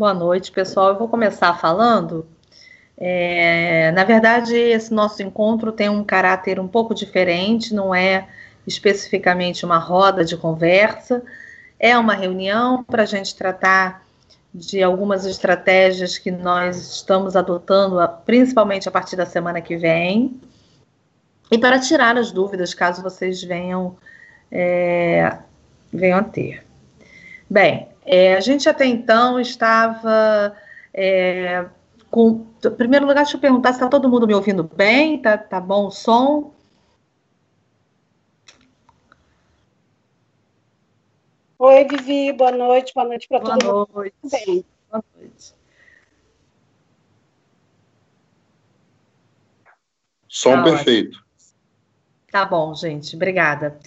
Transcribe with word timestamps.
Boa 0.00 0.14
noite, 0.14 0.50
pessoal. 0.50 0.88
Eu 0.88 0.98
vou 0.98 1.08
começar 1.08 1.52
falando. 1.58 2.26
É, 2.96 3.92
na 3.92 4.02
verdade, 4.02 4.56
esse 4.56 4.94
nosso 4.94 5.22
encontro 5.22 5.72
tem 5.72 5.90
um 5.90 6.02
caráter 6.02 6.58
um 6.58 6.66
pouco 6.66 6.94
diferente, 6.94 7.74
não 7.74 7.94
é 7.94 8.26
especificamente 8.66 9.62
uma 9.62 9.76
roda 9.76 10.24
de 10.24 10.38
conversa, 10.38 11.22
é 11.78 11.98
uma 11.98 12.14
reunião 12.14 12.82
para 12.82 13.02
a 13.02 13.04
gente 13.04 13.36
tratar 13.36 14.02
de 14.54 14.82
algumas 14.82 15.26
estratégias 15.26 16.16
que 16.16 16.30
nós 16.30 16.78
estamos 16.78 17.36
adotando, 17.36 17.98
principalmente 18.24 18.88
a 18.88 18.90
partir 18.90 19.16
da 19.16 19.26
semana 19.26 19.60
que 19.60 19.76
vem, 19.76 20.40
e 21.50 21.58
para 21.58 21.78
tirar 21.78 22.16
as 22.16 22.32
dúvidas 22.32 22.72
caso 22.72 23.02
vocês 23.02 23.42
venham, 23.42 23.98
é, 24.50 25.36
venham 25.92 26.20
a 26.20 26.24
ter. 26.24 26.64
Bem, 27.50 27.89
é, 28.04 28.34
a 28.34 28.40
gente 28.40 28.68
até 28.68 28.86
então 28.86 29.38
estava 29.38 30.56
é, 30.92 31.66
com. 32.10 32.46
Em 32.64 32.70
primeiro 32.70 33.06
lugar, 33.06 33.22
deixa 33.22 33.36
eu 33.36 33.40
perguntar 33.40 33.72
se 33.72 33.78
está 33.78 33.88
todo 33.88 34.08
mundo 34.08 34.26
me 34.26 34.34
ouvindo 34.34 34.62
bem, 34.64 35.20
tá, 35.20 35.38
tá 35.38 35.60
bom 35.60 35.86
o 35.86 35.90
som? 35.90 36.52
Oi, 41.58 41.84
Vivi, 41.84 42.32
boa 42.32 42.52
noite, 42.52 42.92
boa 42.94 43.06
noite 43.06 43.28
para 43.28 43.40
todo 43.40 43.64
mundo. 43.64 43.90
Noite. 43.94 44.14
Bem. 44.30 44.64
Boa 44.90 45.04
noite. 45.14 45.54
Som 50.26 50.52
tá 50.52 50.62
perfeito. 50.62 51.18
Ótimo. 51.18 51.30
Tá 52.30 52.44
bom, 52.46 52.74
gente, 52.74 53.14
obrigada. 53.14 53.78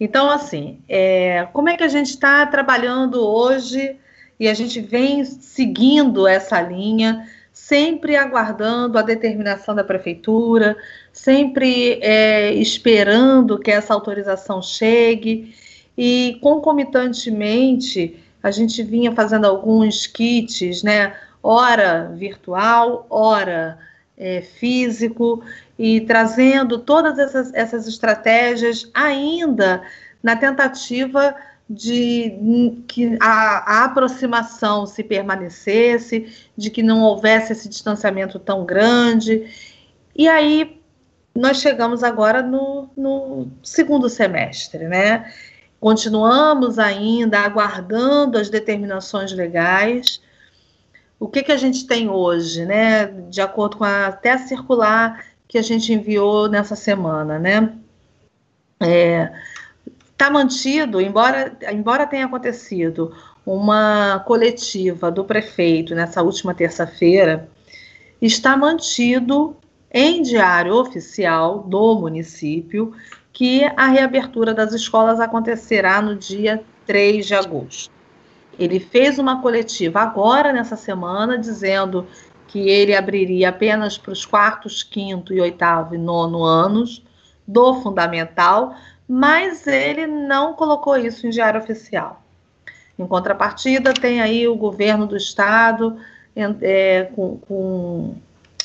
Então, 0.00 0.30
assim, 0.30 0.80
é, 0.88 1.48
como 1.52 1.68
é 1.68 1.76
que 1.76 1.82
a 1.82 1.88
gente 1.88 2.10
está 2.10 2.46
trabalhando 2.46 3.20
hoje 3.20 3.96
e 4.38 4.48
a 4.48 4.54
gente 4.54 4.80
vem 4.80 5.24
seguindo 5.24 6.26
essa 6.26 6.60
linha, 6.60 7.28
sempre 7.52 8.16
aguardando 8.16 8.96
a 8.96 9.02
determinação 9.02 9.74
da 9.74 9.82
prefeitura, 9.82 10.76
sempre 11.12 11.98
é, 12.00 12.52
esperando 12.54 13.58
que 13.58 13.70
essa 13.70 13.92
autorização 13.92 14.62
chegue 14.62 15.52
e 15.96 16.38
concomitantemente 16.40 18.16
a 18.40 18.52
gente 18.52 18.80
vinha 18.84 19.10
fazendo 19.12 19.46
alguns 19.46 20.06
kits, 20.06 20.84
né? 20.84 21.12
Hora 21.42 22.12
virtual, 22.14 23.04
hora 23.10 23.78
é, 24.18 24.42
físico, 24.42 25.42
e 25.78 26.00
trazendo 26.00 26.78
todas 26.78 27.18
essas, 27.18 27.54
essas 27.54 27.86
estratégias 27.86 28.90
ainda 28.92 29.82
na 30.22 30.34
tentativa 30.34 31.34
de 31.70 32.82
que 32.88 33.16
a, 33.20 33.80
a, 33.80 33.84
aproximação 33.84 34.86
se 34.86 35.04
permanecesse, 35.04 36.48
de 36.56 36.70
que 36.70 36.82
não 36.82 37.02
houvesse 37.02 37.52
esse 37.52 37.68
distanciamento 37.68 38.38
tão 38.38 38.64
grande. 38.64 39.46
E 40.16 40.26
aí 40.26 40.80
nós 41.34 41.60
chegamos 41.60 42.02
agora 42.02 42.42
no, 42.42 42.88
no 42.96 43.48
segundo 43.62 44.08
semestre, 44.08 44.88
né? 44.88 45.30
Continuamos 45.78 46.78
ainda 46.78 47.40
aguardando 47.40 48.38
as 48.38 48.50
determinações 48.50 49.30
legais. 49.32 50.20
O 51.18 51.28
que, 51.28 51.42
que 51.42 51.52
a 51.52 51.56
gente 51.56 51.86
tem 51.86 52.08
hoje, 52.08 52.64
né? 52.64 53.06
De 53.06 53.40
acordo 53.40 53.78
com 53.78 53.84
a 53.84 54.06
até 54.06 54.38
circular 54.38 55.24
que 55.48 55.58
a 55.58 55.62
gente 55.62 55.92
enviou 55.92 56.48
nessa 56.48 56.76
semana, 56.76 57.38
né? 57.38 57.74
É, 58.80 59.32
tá 60.16 60.30
mantido, 60.30 61.00
embora, 61.00 61.56
embora 61.72 62.06
tenha 62.06 62.26
acontecido 62.26 63.14
uma 63.44 64.22
coletiva 64.26 65.10
do 65.10 65.24
prefeito 65.24 65.94
nessa 65.94 66.22
última 66.22 66.54
terça-feira, 66.54 67.48
está 68.20 68.56
mantido 68.56 69.56
em 69.90 70.22
diário 70.22 70.74
oficial 70.74 71.60
do 71.60 71.98
município 71.98 72.92
que 73.32 73.64
a 73.76 73.86
reabertura 73.86 74.52
das 74.52 74.74
escolas 74.74 75.18
acontecerá 75.18 76.02
no 76.02 76.14
dia 76.14 76.62
3 76.86 77.26
de 77.26 77.34
agosto. 77.34 77.97
Ele 78.58 78.80
fez 78.80 79.18
uma 79.18 79.40
coletiva 79.40 80.00
agora, 80.00 80.52
nessa 80.52 80.76
semana, 80.76 81.38
dizendo 81.38 82.06
que 82.48 82.68
ele 82.68 82.96
abriria 82.96 83.50
apenas 83.50 83.96
para 83.96 84.12
os 84.12 84.24
quartos, 84.24 84.82
quinto 84.82 85.32
e 85.32 85.40
oitavo 85.40 85.94
e 85.94 85.98
nono 85.98 86.42
anos 86.44 87.02
do 87.46 87.74
fundamental, 87.82 88.74
mas 89.08 89.66
ele 89.66 90.06
não 90.06 90.54
colocou 90.54 90.96
isso 90.96 91.26
em 91.26 91.30
diário 91.30 91.60
oficial. 91.60 92.22
Em 92.98 93.06
contrapartida, 93.06 93.94
tem 93.94 94.20
aí 94.20 94.48
o 94.48 94.56
governo 94.56 95.06
do 95.06 95.16
estado 95.16 95.98
é, 96.60 97.08
com, 97.14 98.16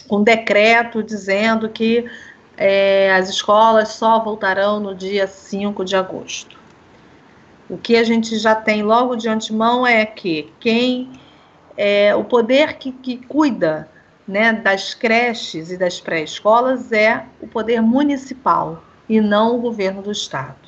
com, 0.08 0.24
decreto 0.24 1.04
dizendo 1.04 1.70
que 1.70 2.06
é, 2.58 3.14
as 3.14 3.30
escolas 3.30 3.90
só 3.90 4.20
voltarão 4.20 4.80
no 4.80 4.96
dia 4.96 5.28
5 5.28 5.86
de 5.86 5.96
agosto. 5.96 6.63
O 7.70 7.78
que 7.78 7.96
a 7.96 8.04
gente 8.04 8.38
já 8.38 8.54
tem 8.54 8.84
logo 8.84 9.16
de 9.16 9.30
antemão 9.30 9.86
é 9.88 10.06
que 10.06 10.52
quem 10.60 11.12
é, 11.78 12.16
o 12.16 12.24
poder 12.24 12.78
que, 12.78 12.92
que 12.92 13.18
cuida 13.18 13.90
né, 14.28 14.54
das 14.54 14.94
creches 14.94 15.72
e 15.72 15.78
das 15.78 16.00
pré-escolas 16.00 16.92
é 16.92 17.26
o 17.42 17.48
poder 17.48 17.82
municipal 17.82 18.84
e 19.08 19.20
não 19.20 19.56
o 19.56 19.62
governo 19.62 20.02
do 20.02 20.12
estado. 20.12 20.64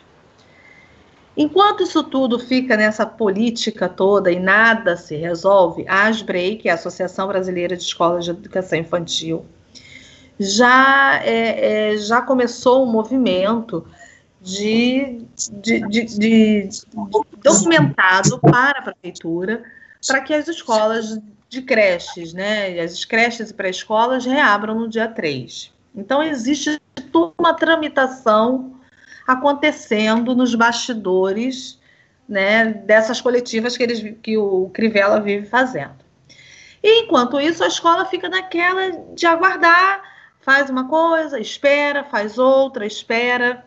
Enquanto 1.37 1.83
isso 1.83 2.01
tudo 2.03 2.39
fica 2.39 2.77
nessa 2.77 3.05
política 3.05 3.89
toda 3.89 4.31
e 4.31 4.39
nada 4.39 4.95
se 4.95 5.17
resolve, 5.17 5.85
a 5.87 6.05
ASBREI, 6.05 6.55
que 6.55 6.69
é 6.69 6.71
a 6.71 6.75
Associação 6.75 7.27
Brasileira 7.27 7.75
de 7.75 7.83
Escolas 7.83 8.23
de 8.23 8.31
Educação 8.31 8.79
Infantil, 8.79 9.45
já, 10.39 11.21
é, 11.23 11.93
é, 11.93 11.97
já 11.97 12.21
começou 12.21 12.83
um 12.85 12.91
movimento 12.91 13.85
de, 14.45 15.25
de, 15.61 15.79
de, 15.89 16.05
de 16.05 16.69
documentado 17.43 18.39
para 18.39 18.79
a 18.79 18.81
prefeitura 18.83 19.63
para 20.07 20.21
que 20.21 20.33
as 20.33 20.47
escolas 20.47 21.19
de 21.49 21.63
creches, 21.63 22.31
né, 22.31 22.79
as 22.79 23.03
creches 23.03 23.49
e 23.49 23.53
pré-escolas 23.53 24.23
reabram 24.23 24.75
no 24.75 24.87
dia 24.87 25.07
3. 25.07 25.73
Então, 25.95 26.21
existe 26.21 26.79
toda 27.11 27.33
uma 27.39 27.53
tramitação 27.55 28.75
acontecendo 29.25 30.35
nos 30.35 30.53
bastidores 30.53 31.79
né, 32.29 32.65
dessas 32.65 33.19
coletivas 33.19 33.75
que, 33.75 33.83
eles, 33.83 34.15
que 34.21 34.37
o 34.37 34.69
Crivella 34.73 35.19
vive 35.19 35.47
fazendo. 35.47 35.95
E, 36.83 37.03
enquanto 37.03 37.39
isso, 37.39 37.63
a 37.63 37.67
escola 37.67 38.05
fica 38.05 38.29
naquela 38.29 38.91
de 39.15 39.25
aguardar, 39.25 40.03
faz 40.41 40.69
uma 40.69 40.87
coisa, 40.87 41.39
espera, 41.39 42.03
faz 42.03 42.37
outra, 42.37 42.85
espera. 42.85 43.65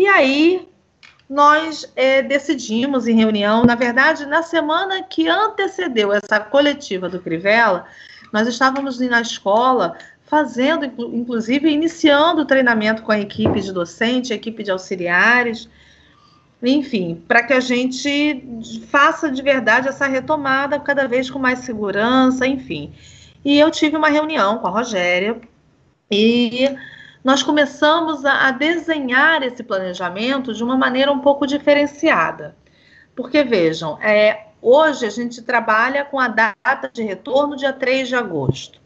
E 0.00 0.06
aí 0.06 0.66
nós 1.28 1.92
é, 1.94 2.22
decidimos 2.22 3.06
em 3.06 3.14
reunião, 3.14 3.66
na 3.66 3.74
verdade, 3.74 4.24
na 4.24 4.42
semana 4.42 5.02
que 5.02 5.28
antecedeu 5.28 6.10
essa 6.10 6.40
coletiva 6.40 7.06
do 7.06 7.20
Crivella, 7.20 7.84
nós 8.32 8.48
estávamos 8.48 8.98
na 8.98 9.20
escola 9.20 9.98
fazendo, 10.22 10.86
inclusive, 10.86 11.68
iniciando 11.68 12.40
o 12.40 12.46
treinamento 12.46 13.02
com 13.02 13.12
a 13.12 13.20
equipe 13.20 13.60
de 13.60 13.74
docente, 13.74 14.32
a 14.32 14.36
equipe 14.36 14.62
de 14.62 14.70
auxiliares, 14.70 15.68
enfim, 16.62 17.22
para 17.28 17.42
que 17.42 17.52
a 17.52 17.60
gente 17.60 18.42
faça 18.88 19.30
de 19.30 19.42
verdade 19.42 19.86
essa 19.86 20.06
retomada 20.06 20.80
cada 20.80 21.06
vez 21.06 21.28
com 21.28 21.38
mais 21.38 21.58
segurança, 21.58 22.46
enfim. 22.46 22.94
E 23.44 23.60
eu 23.60 23.70
tive 23.70 23.98
uma 23.98 24.08
reunião 24.08 24.60
com 24.60 24.66
a 24.66 24.70
Rogéria 24.70 25.38
e 26.10 26.74
nós 27.22 27.42
começamos 27.42 28.24
a, 28.24 28.50
desenhar 28.50 29.42
esse 29.42 29.62
planejamento 29.62 30.54
de 30.54 30.64
uma 30.64 30.76
maneira 30.76 31.12
um 31.12 31.20
pouco 31.20 31.46
diferenciada. 31.46 32.56
Porque, 33.14 33.44
vejam, 33.44 33.98
é, 34.00 34.46
hoje 34.62 35.04
a 35.04 35.10
gente 35.10 35.42
trabalha 35.42 36.04
com 36.04 36.18
a 36.18 36.28
data 36.28 36.90
de 36.90 37.02
retorno, 37.02 37.56
dia 37.56 37.72
3 37.72 38.08
de 38.08 38.16
agosto. 38.16 38.80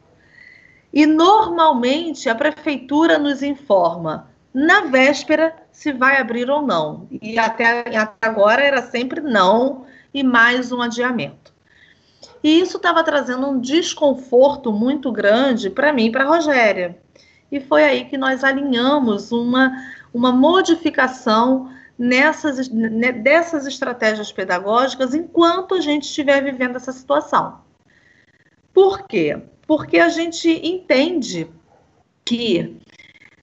E, 0.92 1.06
normalmente, 1.06 2.28
a 2.28 2.34
prefeitura 2.34 3.18
nos 3.18 3.42
informa 3.42 4.28
na 4.52 4.82
véspera 4.82 5.54
se 5.70 5.92
vai 5.92 6.20
abrir 6.20 6.50
ou 6.50 6.62
não. 6.62 7.08
E 7.10 7.38
até, 7.38 7.96
até 7.96 8.26
agora 8.26 8.62
era 8.62 8.82
sempre 8.82 9.20
não 9.20 9.86
e 10.12 10.22
mais 10.22 10.72
um 10.72 10.80
adiamento. 10.80 11.52
E 12.42 12.60
isso 12.60 12.76
estava 12.76 13.02
trazendo 13.02 13.46
um 13.48 13.60
desconforto 13.60 14.72
muito 14.72 15.10
grande 15.10 15.70
para 15.70 15.92
mim 15.92 16.06
e 16.06 16.12
para 16.12 16.24
a 16.24 16.28
Rogéria 16.28 16.98
e 17.50 17.60
foi 17.60 17.84
aí 17.84 18.04
que 18.06 18.18
nós 18.18 18.42
alinhamos 18.42 19.32
uma, 19.32 19.72
uma 20.12 20.32
modificação 20.32 21.70
nessas, 21.98 22.68
dessas 22.68 23.66
estratégias 23.66 24.32
pedagógicas 24.32 25.14
enquanto 25.14 25.74
a 25.74 25.80
gente 25.80 26.04
estiver 26.04 26.42
vivendo 26.42 26.76
essa 26.76 26.92
situação. 26.92 27.60
Por 28.72 29.06
quê? 29.06 29.40
Porque 29.66 29.98
a 29.98 30.08
gente 30.08 30.48
entende 30.66 31.48
que, 32.24 32.76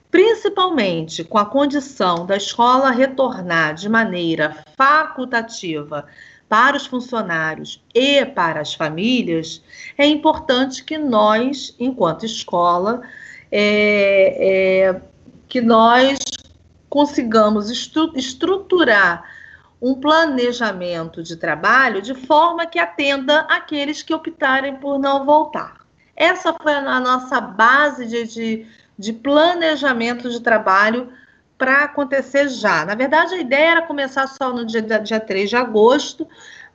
principalmente 0.09 1.24
com 1.24 1.38
a 1.38 1.45
condição 1.45 2.25
da 2.25 2.36
escola 2.36 2.92
retornar 2.92 3.75
de 3.75 3.88
maneira 3.88 4.63
facultativa 4.75 6.06
para 6.50 6.75
os 6.75 6.86
funcionários 6.86 7.81
e 7.95 8.25
para 8.25 8.59
as 8.59 8.74
famílias, 8.74 9.63
é 9.98 10.06
importante 10.06 10.83
que 10.83 10.98
nós, 10.98 11.74
enquanto 11.80 12.25
escola, 12.25 13.01
é, 13.51 14.89
é, 14.89 15.01
que 15.48 15.59
nós 15.59 16.19
consigamos 16.89 17.69
estru 17.69 18.12
estruturar 18.15 19.24
um 19.81 19.95
planejamento 19.95 21.24
de 21.24 21.36
trabalho 21.36 22.01
de 22.01 22.13
forma 22.13 22.65
que 22.65 22.77
atenda 22.77 23.39
aqueles 23.50 24.03
que 24.03 24.13
optarem 24.13 24.75
por 24.75 25.00
não 25.00 25.25
voltar. 25.25 25.81
Essa 26.15 26.53
foi 26.53 26.74
a 26.74 27.00
nossa 27.00 27.42
base 27.42 28.06
de, 28.06 28.27
de, 28.27 28.68
de 28.98 29.12
planejamento 29.12 30.30
de 30.30 30.39
trabalho 30.39 31.12
para 31.57 31.83
acontecer 31.83 32.50
já. 32.50 32.86
Na 32.86 32.94
verdade, 32.94 33.33
a 33.36 33.39
ideia 33.39 33.71
era 33.71 33.81
começar 33.81 34.27
só 34.27 34.53
no 34.53 34.65
dia, 34.65 34.81
dia 34.81 35.19
3 35.19 35.50
de 35.50 35.56
agosto, 35.56 36.27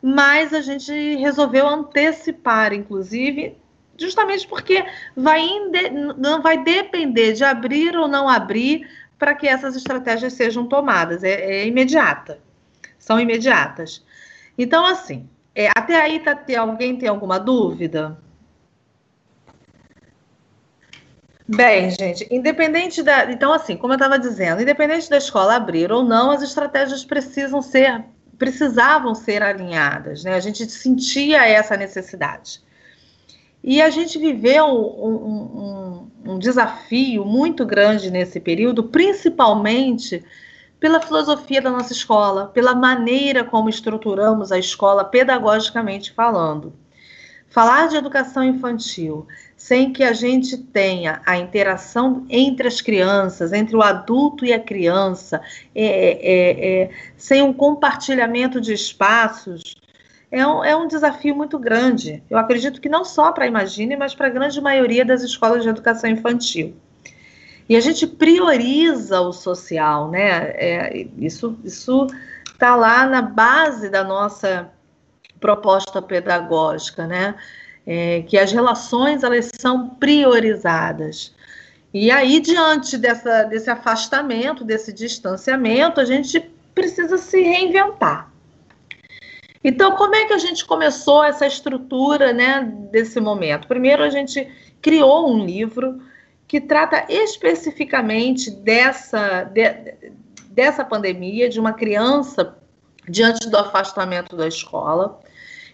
mas 0.03 0.53
a 0.53 0.61
gente 0.61 0.93
resolveu 1.17 1.67
antecipar, 1.69 2.73
inclusive, 2.73 3.57
justamente 3.99 4.47
porque 4.47 4.85
vai 5.17 5.47
não 6.17 6.43
vai 6.43 6.63
depender 6.63 7.33
de 7.33 7.45
abrir 7.45 7.97
ou 7.97 8.09
não 8.09 8.29
abrir 8.29 8.89
para 9.19 9.35
que 9.35 9.49
essas 9.49 9.77
estratégias 9.77 10.33
sejam 10.33 10.67
tomadas. 10.67 11.25
É, 11.25 11.33
é 11.33 11.67
imediata, 11.67 12.39
são 12.99 13.19
imediatas. 13.19 14.05
Então, 14.59 14.85
assim, 14.85 15.29
é, 15.55 15.69
até 15.77 16.01
aí 16.01 16.21
tá, 16.21 16.35
tem, 16.35 16.57
alguém 16.57 16.97
tem 16.97 17.09
alguma 17.09 17.39
dúvida? 17.39 18.19
Bem, 21.49 21.91
gente, 21.91 22.27
independente 22.31 23.03
da. 23.03 23.31
Então, 23.31 23.53
assim, 23.53 23.77
como 23.77 23.93
eu 23.93 23.97
estava 23.97 24.19
dizendo, 24.19 24.61
independente 24.61 25.09
da 25.09 25.17
escola 25.17 25.55
abrir 25.55 25.93
ou 25.93 26.03
não, 26.03 26.31
as 26.31 26.43
estratégias 26.43 27.05
precisam 27.05 27.63
ser, 27.63 28.05
precisavam 28.37 29.15
ser 29.15 29.43
alinhadas, 29.43 30.25
né? 30.25 30.35
A 30.35 30.41
gente 30.41 30.69
sentia 30.69 31.47
essa 31.47 31.77
necessidade. 31.77 32.66
E 33.63 33.83
a 33.83 33.91
gente 33.91 34.19
viveu 34.19 34.67
um, 34.67 36.11
um, 36.25 36.33
um 36.33 36.39
desafio 36.39 37.25
muito 37.25 37.65
grande 37.65 38.11
nesse 38.11 38.39
período, 38.39 38.85
principalmente 38.85 40.23
pela 40.79 41.01
filosofia 41.01 41.61
da 41.61 41.71
nossa 41.71 41.93
escola, 41.93 42.47
pela 42.49 42.75
maneira 42.75 43.43
como 43.45 43.69
estruturamos 43.69 44.53
a 44.53 44.59
escola 44.59 45.05
pedagogicamente 45.05 46.13
falando. 46.13 46.73
Falar 47.49 47.89
de 47.89 47.97
educação 47.97 48.45
infantil 48.45 49.27
sem 49.57 49.93
que 49.93 50.05
a 50.05 50.13
gente 50.13 50.59
tenha 50.59 51.23
a 51.25 51.39
interação 51.39 52.27
entre 52.29 52.69
as 52.69 52.81
crianças, 52.81 53.53
entre 53.53 53.75
o 53.75 53.83
adulto 53.83 54.45
e 54.45 54.53
a 54.53 54.61
criança, 54.61 55.41
é, 55.75 55.85
é, 55.85 56.83
é, 56.83 56.91
sem 57.17 57.43
um 57.43 57.53
compartilhamento 57.53 58.61
de 58.61 58.73
espaços, 58.75 59.75
é 60.31 60.47
um, 60.47 60.65
é 60.65 60.77
um 60.77 60.89
desafio 60.89 61.35
muito 61.35 61.59
grande. 61.59 62.23
Eu 62.29 62.39
acredito 62.39 62.81
que 62.81 62.89
não 62.89 63.05
só 63.05 63.33
para 63.33 63.45
a 63.45 63.49
Imagine, 63.49 63.97
mas 63.97 64.15
para 64.15 64.27
a 64.27 64.31
grande 64.31 64.61
maioria 64.61 65.05
das 65.05 65.23
escolas 65.23 65.63
de 65.63 65.69
educação 65.69 66.11
infantil. 66.11 66.75
E 67.69 67.77
a 67.77 67.81
gente 67.81 68.07
prioriza 68.07 69.21
o 69.21 69.33
social, 69.33 70.11
né? 70.11 70.51
É, 70.51 71.07
isso 71.19 71.57
está 72.47 72.77
lá 72.77 73.07
na 73.07 73.23
base 73.23 73.91
da 73.91 74.05
nossa 74.05 74.71
proposta 75.41 76.01
pedagógica, 76.01 77.07
né? 77.07 77.35
é, 77.87 78.23
que 78.23 78.37
as 78.37 78.51
relações 78.51 79.23
elas 79.23 79.51
são 79.59 79.89
priorizadas. 79.91 81.33
E 81.95 82.11
aí, 82.11 82.41
diante 82.41 82.99
dessa, 82.99 83.45
desse 83.45 83.71
afastamento, 83.71 84.65
desse 84.65 84.93
distanciamento, 84.93 86.01
a 86.01 86.05
gente 86.05 86.41
precisa 86.75 87.17
se 87.17 87.41
reinventar. 87.41 88.31
Então, 89.63 89.93
como 89.93 90.15
é 90.15 90.27
que 90.27 90.33
a 90.33 90.39
gente 90.39 90.65
começou 90.65 91.25
essa 91.25 91.47
estrutura 91.47 92.33
né, 92.33 92.61
desse 92.91 93.21
momento? 93.21 93.67
Primeiro, 93.67 94.03
a 94.03 94.11
gente 94.11 94.49
criou 94.81 95.33
um 95.33 95.45
livro 95.45 96.01
que 96.47 96.61
trata 96.61 97.05
especificamente 97.09 98.51
dessa, 98.51 99.45
de, 99.45 99.69
dessa 100.51 100.85
pandemia, 100.85 101.49
de 101.49 101.59
uma 101.59 101.73
criança 101.73 102.57
diante 103.09 103.49
do 103.49 103.57
afastamento 103.57 104.37
da 104.37 104.47
escola 104.47 105.21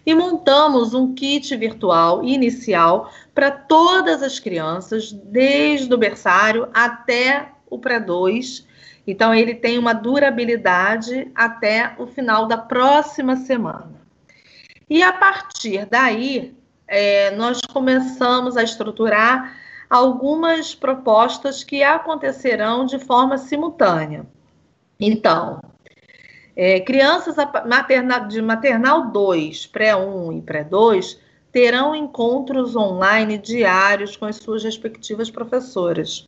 e 0.05 0.13
montamos 0.13 0.93
um 0.93 1.13
kit 1.13 1.55
virtual 1.55 2.23
inicial 2.23 3.11
para 3.33 3.49
todas 3.51 4.21
as 4.21 4.39
crianças, 4.39 5.11
desde 5.11 5.93
o 5.93 5.97
berçário 5.97 6.67
até 6.73 7.51
o 7.69 7.79
pré-2. 7.79 8.65
Então, 9.05 9.33
ele 9.33 9.55
tem 9.55 9.77
uma 9.77 9.93
durabilidade 9.93 11.29
até 11.35 11.93
o 11.97 12.07
final 12.07 12.47
da 12.47 12.57
próxima 12.57 13.35
semana. 13.35 14.01
E 14.89 15.03
a 15.03 15.11
partir 15.11 15.85
daí, 15.85 16.55
é, 16.87 17.31
nós 17.31 17.61
começamos 17.61 18.55
a 18.55 18.63
estruturar 18.63 19.57
algumas 19.89 20.73
propostas 20.73 21.63
que 21.63 21.83
acontecerão 21.83 22.85
de 22.85 22.97
forma 22.99 23.37
simultânea. 23.37 24.25
Então, 24.99 25.59
é, 26.55 26.79
crianças 26.79 27.35
de 28.29 28.41
maternal 28.41 29.11
2, 29.11 29.67
pré-1 29.67 30.37
e 30.37 30.41
pré-2 30.41 31.17
terão 31.51 31.95
encontros 31.95 32.75
online 32.75 33.37
diários 33.37 34.17
com 34.17 34.25
as 34.25 34.37
suas 34.37 34.63
respectivas 34.63 35.29
professoras. 35.29 36.27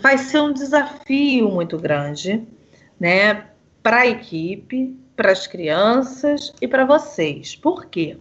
Vai 0.00 0.18
ser 0.18 0.40
um 0.40 0.52
desafio 0.52 1.50
muito 1.50 1.76
grande, 1.78 2.46
né, 2.98 3.46
para 3.82 3.98
a 3.98 4.06
equipe, 4.06 4.96
para 5.14 5.32
as 5.32 5.46
crianças 5.46 6.52
e 6.60 6.66
para 6.66 6.84
vocês. 6.84 7.54
Por 7.54 7.86
quê? 7.86 8.16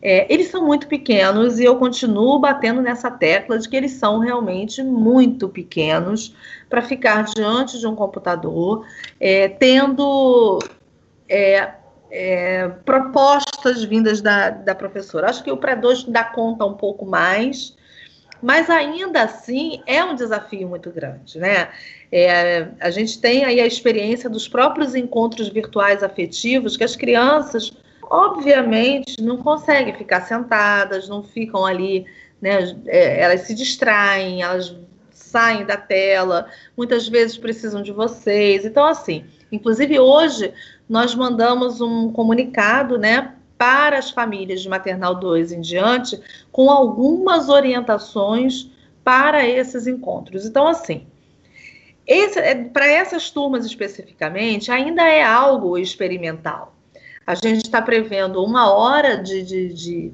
É, 0.00 0.32
eles 0.32 0.48
são 0.48 0.66
muito 0.66 0.88
pequenos 0.88 1.60
e 1.60 1.64
eu 1.64 1.76
continuo 1.76 2.40
batendo 2.40 2.82
nessa 2.82 3.08
tecla 3.08 3.56
de 3.56 3.68
que 3.68 3.76
eles 3.76 3.92
são 3.92 4.18
realmente 4.18 4.82
muito 4.82 5.48
pequenos 5.48 6.34
para 6.68 6.82
ficar 6.82 7.22
diante 7.24 7.78
de 7.78 7.86
um 7.86 7.94
computador, 7.94 8.84
é, 9.20 9.48
tendo 9.48 10.58
é, 11.28 11.70
é 12.10 12.68
propostas 12.84 13.84
vindas 13.84 14.20
da, 14.20 14.50
da 14.50 14.74
professora. 14.74 15.30
Acho 15.30 15.44
que 15.44 15.52
o 15.52 15.56
pré-2 15.56 16.10
dá 16.10 16.24
conta 16.24 16.64
um 16.64 16.74
pouco 16.74 17.06
mais, 17.06 17.76
mas 18.42 18.68
ainda 18.68 19.22
assim 19.22 19.80
é 19.86 20.04
um 20.04 20.14
desafio 20.14 20.68
muito 20.68 20.90
grande, 20.90 21.38
né? 21.38 21.68
É, 22.10 22.68
a 22.80 22.90
gente 22.90 23.20
tem 23.20 23.44
aí 23.44 23.60
a 23.60 23.66
experiência 23.66 24.28
dos 24.28 24.48
próprios 24.48 24.94
encontros 24.94 25.48
virtuais 25.48 26.02
afetivos 26.02 26.76
que 26.76 26.84
as 26.84 26.96
crianças 26.96 27.72
obviamente, 28.12 29.22
não 29.22 29.38
conseguem 29.38 29.94
ficar 29.94 30.20
sentadas, 30.20 31.08
não 31.08 31.22
ficam 31.22 31.64
ali, 31.64 32.04
né? 32.42 32.76
É, 32.86 33.22
elas 33.22 33.40
se 33.42 33.54
distraem, 33.54 34.42
elas 34.42 34.76
saem 35.10 35.64
da 35.64 35.78
tela, 35.78 36.46
muitas 36.76 37.08
vezes 37.08 37.38
precisam 37.38 37.82
de 37.82 37.90
vocês. 37.90 38.66
Então, 38.66 38.84
assim, 38.84 39.24
inclusive 39.50 39.98
hoje 39.98 40.52
nós 40.86 41.14
mandamos 41.14 41.80
um 41.80 42.12
comunicado, 42.12 42.98
né? 42.98 43.34
Para 43.62 43.96
as 43.96 44.10
famílias 44.10 44.60
de 44.60 44.68
maternal 44.68 45.14
2 45.14 45.52
em 45.52 45.60
diante, 45.60 46.20
com 46.50 46.68
algumas 46.68 47.48
orientações 47.48 48.68
para 49.04 49.46
esses 49.46 49.86
encontros. 49.86 50.44
Então, 50.44 50.66
assim, 50.66 51.06
é, 52.04 52.56
para 52.56 52.86
essas 52.86 53.30
turmas 53.30 53.64
especificamente, 53.64 54.72
ainda 54.72 55.06
é 55.06 55.22
algo 55.22 55.78
experimental. 55.78 56.74
A 57.24 57.36
gente 57.36 57.62
está 57.62 57.80
prevendo 57.80 58.42
uma 58.42 58.74
hora 58.74 59.16
de. 59.22 59.44
de, 59.44 59.72
de, 59.72 60.12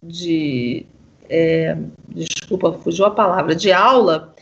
de 0.00 0.86
é, 1.28 1.76
desculpa, 2.08 2.72
fugiu 2.74 3.04
a 3.04 3.10
palavra, 3.10 3.56
de 3.56 3.72
aula, 3.72 4.32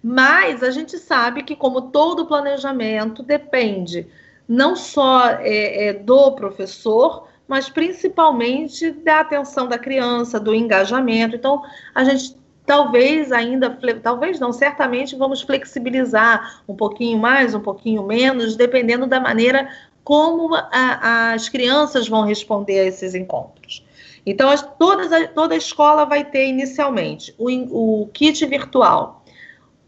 mas 0.00 0.62
a 0.62 0.70
gente 0.70 0.96
sabe 0.98 1.42
que, 1.42 1.56
como 1.56 1.90
todo 1.90 2.26
planejamento, 2.26 3.24
depende 3.24 4.06
não 4.46 4.76
só 4.76 5.30
é, 5.40 5.86
é, 5.86 5.92
do 5.92 6.32
professor, 6.32 7.29
mas 7.50 7.68
principalmente 7.68 8.92
da 8.92 9.18
atenção 9.18 9.66
da 9.66 9.76
criança, 9.76 10.38
do 10.38 10.54
engajamento. 10.54 11.34
Então, 11.34 11.64
a 11.92 12.04
gente 12.04 12.38
talvez 12.64 13.32
ainda, 13.32 13.76
talvez 14.00 14.38
não, 14.38 14.52
certamente 14.52 15.16
vamos 15.16 15.42
flexibilizar 15.42 16.62
um 16.68 16.76
pouquinho 16.76 17.18
mais, 17.18 17.52
um 17.52 17.58
pouquinho 17.58 18.06
menos, 18.06 18.54
dependendo 18.54 19.04
da 19.04 19.18
maneira 19.18 19.68
como 20.04 20.54
a, 20.54 21.32
as 21.32 21.48
crianças 21.48 22.06
vão 22.06 22.22
responder 22.22 22.78
a 22.78 22.84
esses 22.84 23.16
encontros. 23.16 23.84
Então, 24.24 24.48
as, 24.48 24.62
todas, 24.78 25.10
toda 25.34 25.52
a 25.52 25.58
escola 25.58 26.04
vai 26.04 26.24
ter 26.24 26.46
inicialmente 26.46 27.34
o, 27.36 28.02
o 28.02 28.06
kit 28.12 28.46
virtual, 28.46 29.24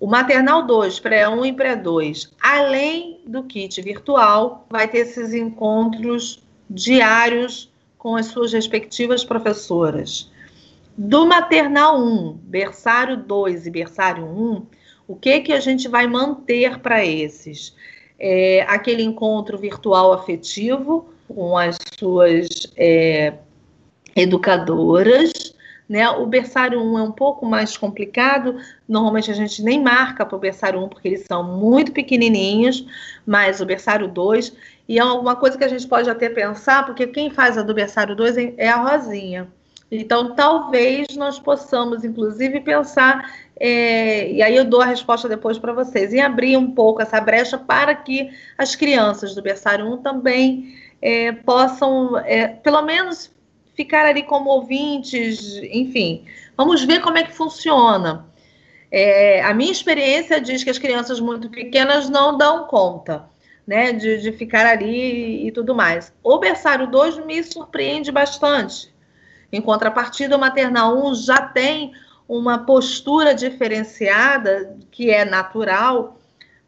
o 0.00 0.08
maternal 0.08 0.66
2, 0.66 0.98
pré-1 0.98 1.46
e 1.46 1.52
pré-2. 1.52 2.28
Além 2.42 3.20
do 3.24 3.44
kit 3.44 3.80
virtual, 3.80 4.66
vai 4.68 4.88
ter 4.88 4.98
esses 4.98 5.32
encontros 5.32 6.42
diários 6.72 7.70
com 7.98 8.16
as 8.16 8.26
suas 8.26 8.52
respectivas 8.52 9.24
professoras. 9.24 10.30
Do 10.96 11.26
maternal 11.26 11.98
1, 11.98 12.32
berçário 12.42 13.16
2 13.16 13.66
e 13.66 13.70
berçário 13.70 14.24
1, 14.24 14.66
o 15.08 15.16
que, 15.16 15.40
que 15.40 15.52
a 15.52 15.60
gente 15.60 15.88
vai 15.88 16.06
manter 16.06 16.78
para 16.78 17.04
esses? 17.04 17.74
é, 18.22 18.62
aquele 18.68 19.02
encontro 19.02 19.58
virtual 19.58 20.12
afetivo, 20.12 21.12
com 21.26 21.58
as 21.58 21.76
suas 21.98 22.48
é, 22.76 23.34
educadoras. 24.14 25.56
Né? 25.92 26.08
O 26.08 26.24
berçário 26.24 26.80
1 26.80 26.98
é 26.98 27.02
um 27.02 27.12
pouco 27.12 27.44
mais 27.44 27.76
complicado, 27.76 28.56
normalmente 28.88 29.30
a 29.30 29.34
gente 29.34 29.62
nem 29.62 29.78
marca 29.78 30.24
para 30.24 30.34
o 30.34 30.40
berçário 30.40 30.82
1 30.82 30.88
porque 30.88 31.06
eles 31.06 31.26
são 31.26 31.44
muito 31.44 31.92
pequenininhos, 31.92 32.86
mas 33.26 33.60
o 33.60 33.66
berçário 33.66 34.08
2, 34.08 34.56
e 34.88 34.98
é 34.98 35.04
uma 35.04 35.36
coisa 35.36 35.58
que 35.58 35.64
a 35.64 35.68
gente 35.68 35.86
pode 35.86 36.08
até 36.08 36.30
pensar, 36.30 36.86
porque 36.86 37.06
quem 37.08 37.28
faz 37.28 37.58
a 37.58 37.62
do 37.62 37.74
berçário 37.74 38.16
2 38.16 38.38
é 38.56 38.70
a 38.70 38.76
Rosinha. 38.76 39.48
Então, 39.90 40.34
talvez 40.34 41.14
nós 41.14 41.38
possamos, 41.38 42.04
inclusive, 42.04 42.60
pensar, 42.60 43.30
é, 43.60 44.32
e 44.32 44.42
aí 44.42 44.56
eu 44.56 44.64
dou 44.64 44.80
a 44.80 44.86
resposta 44.86 45.28
depois 45.28 45.58
para 45.58 45.74
vocês, 45.74 46.14
em 46.14 46.22
abrir 46.22 46.56
um 46.56 46.70
pouco 46.70 47.02
essa 47.02 47.20
brecha 47.20 47.58
para 47.58 47.94
que 47.94 48.30
as 48.56 48.74
crianças 48.74 49.34
do 49.34 49.42
berçário 49.42 49.84
1 49.92 49.98
também 49.98 50.74
é, 51.02 51.32
possam, 51.32 52.16
é, 52.20 52.48
pelo 52.48 52.80
menos, 52.80 53.30
ficar 53.74 54.06
ali 54.06 54.22
como 54.22 54.50
ouvintes, 54.50 55.56
enfim. 55.70 56.24
Vamos 56.56 56.84
ver 56.84 57.00
como 57.00 57.18
é 57.18 57.24
que 57.24 57.32
funciona. 57.32 58.26
É, 58.90 59.42
a 59.42 59.54
minha 59.54 59.72
experiência 59.72 60.40
diz 60.40 60.62
que 60.62 60.70
as 60.70 60.78
crianças 60.78 61.20
muito 61.20 61.48
pequenas 61.48 62.08
não 62.08 62.36
dão 62.36 62.66
conta. 62.66 63.30
Né, 63.64 63.92
de, 63.92 64.20
de 64.20 64.32
ficar 64.32 64.66
ali 64.66 65.46
e 65.46 65.52
tudo 65.52 65.72
mais. 65.72 66.12
O 66.20 66.36
berçário 66.36 66.90
2 66.90 67.24
me 67.24 67.44
surpreende 67.44 68.10
bastante 68.10 68.92
em 69.52 69.60
contrapartida, 69.60 70.34
o 70.34 70.40
maternal 70.40 70.96
1 71.06 71.14
já 71.16 71.42
tem 71.42 71.92
uma 72.26 72.60
postura 72.64 73.34
diferenciada, 73.34 74.74
que 74.90 75.10
é 75.10 75.26
natural, 75.26 76.18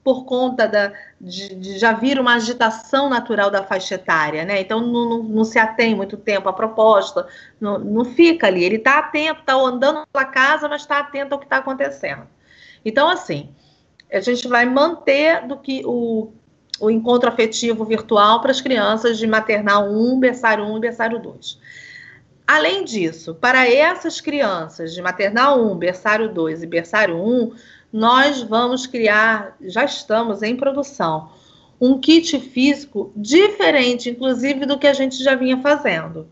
por 0.05 0.27
conta 0.27 0.69
da, 0.69 0.93
de, 1.19 1.55
de, 1.55 1.79
já 1.79 1.95
vir 1.95 2.21
uma 2.21 2.35
agitação 2.35 3.09
natural 3.09 3.51
da 3.51 3.65
faixa 3.65 3.95
etária, 3.95 4.45
né? 4.45 4.61
Então 4.61 4.79
não, 4.81 5.09
não, 5.09 5.23
não 5.23 5.45
se 5.45 5.59
atém 5.59 5.95
muito 5.95 6.19
tempo 6.19 6.47
à 6.47 6.53
proposta, 6.53 7.27
não, 7.59 7.79
não 7.79 8.05
fica 8.05 8.47
ali. 8.47 8.63
Ele 8.63 8.77
está 8.77 8.99
atento, 8.99 9.41
está 9.41 9.55
andando 9.55 10.07
pela 10.13 10.27
casa, 10.27 10.69
mas 10.69 10.83
está 10.83 10.99
atento 10.99 11.33
ao 11.33 11.39
que 11.39 11.47
está 11.47 11.57
acontecendo. 11.57 12.27
Então, 12.85 13.09
assim, 13.09 13.49
a 14.13 14.21
gente 14.21 14.47
vai 14.47 14.67
manter 14.67 15.47
do 15.47 15.57
que 15.57 15.83
o, 15.87 16.31
o 16.79 16.91
encontro 16.91 17.29
afetivo 17.29 17.83
virtual 17.87 18.43
para 18.43 18.51
as 18.51 18.61
crianças 18.61 19.17
de 19.17 19.27
maternal 19.27 19.91
1, 19.91 20.21
berçário 20.21 20.65
1 20.65 20.77
e 20.77 20.81
berçário 20.81 21.19
2. 21.19 21.59
Além 22.47 22.85
disso, 22.85 23.35
para 23.35 23.67
essas 23.67 24.21
crianças 24.21 24.93
de 24.93 25.01
maternal 25.01 25.65
1, 25.65 25.79
berçário 25.79 26.29
2 26.29 26.63
e 26.63 26.67
berçário 26.67 27.17
1, 27.17 27.53
nós 27.95 28.43
vamos 28.43 28.89
criar, 28.89 29.57
já 29.61 29.85
estamos 29.85 30.43
em 30.43 30.57
produção, 30.57 31.31
um 31.81 32.01
kit 32.01 32.41
físico 32.41 33.13
diferente, 33.15 34.11
inclusive, 34.11 34.67
do 34.67 34.77
que 34.77 34.89
a 34.89 34.93
gente 34.93 35.23
já 35.23 35.37
vinha 35.37 35.61
fazendo. 35.61 36.27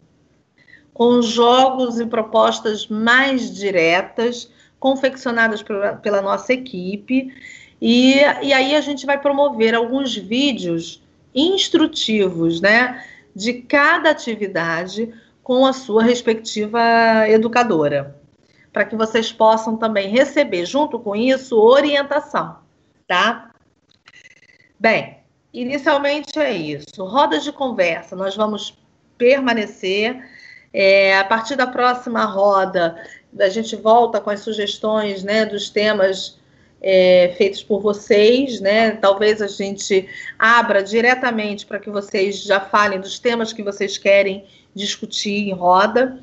Com 0.93 1.23
jogos 1.23 2.01
e 2.01 2.07
propostas 2.07 2.89
mais 2.89 3.55
diretas, 3.55 4.51
confeccionadas 4.81 5.63
pela, 5.63 5.93
pela 5.95 6.21
nossa 6.21 6.53
equipe. 6.53 7.33
E, 7.81 8.17
e 8.43 8.53
aí 8.53 8.75
a 8.75 8.81
gente 8.81 9.07
vai 9.07 9.21
promover 9.21 9.73
alguns 9.73 10.17
vídeos 10.17 11.01
instrutivos, 11.33 12.61
né? 12.61 13.05
De 13.37 13.53
cada 13.53 14.11
atividade, 14.11 15.15
com 15.45 15.65
a 15.65 15.73
sua 15.73 16.03
respectiva 16.03 16.81
educadora, 17.29 18.21
para 18.73 18.85
que 18.85 18.97
vocês 18.97 19.31
possam 19.31 19.77
também 19.77 20.09
receber, 20.09 20.65
junto 20.65 20.99
com 20.99 21.15
isso, 21.15 21.59
orientação, 21.59 22.59
tá? 23.07 23.51
Bem, 24.81 25.19
inicialmente 25.53 26.39
é 26.39 26.53
isso. 26.53 27.05
Rodas 27.05 27.45
de 27.45 27.53
conversa, 27.53 28.17
nós 28.17 28.35
vamos 28.35 28.77
permanecer. 29.19 30.27
É, 30.73 31.19
a 31.19 31.25
partir 31.25 31.55
da 31.55 31.67
próxima 31.67 32.25
roda, 32.25 32.97
a 33.39 33.49
gente 33.51 33.77
volta 33.77 34.21
com 34.21 34.31
as 34.31 34.41
sugestões 34.41 35.23
né, 35.23 35.45
dos 35.45 35.69
temas 35.69 36.39
é, 36.81 37.35
feitos 37.37 37.63
por 37.63 37.81
vocês, 37.81 38.61
né? 38.61 38.93
Talvez 38.93 39.41
a 39.41 39.47
gente 39.47 40.09
abra 40.39 40.83
diretamente 40.83 41.65
para 41.65 41.79
que 41.79 41.89
vocês 41.91 42.43
já 42.43 42.59
falem 42.59 42.99
dos 42.99 43.19
temas 43.19 43.53
que 43.53 43.63
vocês 43.63 43.97
querem 43.97 44.45
discutir 44.75 45.49
em 45.49 45.53
roda. 45.53 46.19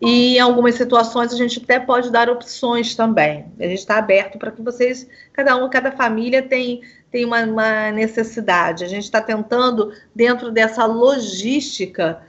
E 0.00 0.36
em 0.36 0.40
algumas 0.40 0.74
situações 0.74 1.32
a 1.32 1.36
gente 1.36 1.58
até 1.62 1.80
pode 1.80 2.10
dar 2.10 2.28
opções 2.28 2.94
também. 2.94 3.46
A 3.58 3.64
gente 3.64 3.78
está 3.78 3.96
aberto 3.96 4.38
para 4.38 4.50
que 4.50 4.60
vocês, 4.60 5.08
cada 5.32 5.56
um, 5.56 5.70
cada 5.70 5.90
família 5.90 6.42
tem, 6.42 6.82
tem 7.10 7.24
uma, 7.24 7.42
uma 7.44 7.90
necessidade. 7.92 8.84
A 8.84 8.88
gente 8.88 9.04
está 9.04 9.22
tentando, 9.22 9.92
dentro 10.14 10.50
dessa 10.50 10.84
logística, 10.84 12.20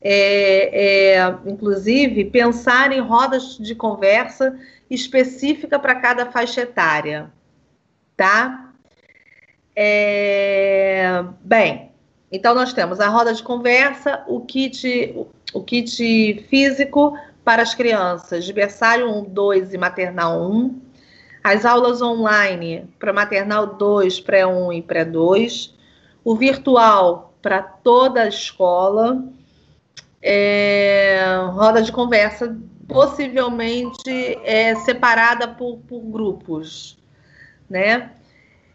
é, 0.00 1.16
é, 1.18 1.34
inclusive, 1.44 2.24
pensar 2.24 2.90
em 2.90 3.00
rodas 3.00 3.58
de 3.58 3.74
conversa 3.74 4.58
específica 4.88 5.78
para 5.78 5.96
cada 5.96 6.26
faixa 6.26 6.62
etária. 6.62 7.30
Tá? 8.16 8.72
É, 9.76 11.22
bem, 11.42 11.89
então, 12.32 12.54
nós 12.54 12.72
temos 12.72 13.00
a 13.00 13.08
roda 13.08 13.34
de 13.34 13.42
conversa, 13.42 14.22
o 14.28 14.40
kit, 14.40 15.14
o 15.52 15.62
kit 15.62 16.46
físico 16.48 17.18
para 17.44 17.62
as 17.62 17.74
crianças 17.74 18.44
de 18.44 18.52
berçário 18.52 19.10
1, 19.10 19.24
2 19.24 19.74
e 19.74 19.78
maternal 19.78 20.48
1, 20.50 20.80
as 21.42 21.64
aulas 21.64 22.00
online 22.00 22.88
para 22.98 23.12
maternal 23.12 23.74
2, 23.74 24.20
pré-1 24.20 24.76
e 24.76 24.82
pré-2, 24.82 25.72
o 26.22 26.36
virtual 26.36 27.34
para 27.42 27.62
toda 27.62 28.22
a 28.22 28.28
escola, 28.28 29.24
é, 30.22 31.24
roda 31.50 31.82
de 31.82 31.90
conversa 31.90 32.56
possivelmente 32.86 34.38
é, 34.44 34.74
separada 34.76 35.48
por, 35.48 35.78
por 35.78 36.00
grupos, 36.00 36.98
né? 37.68 38.10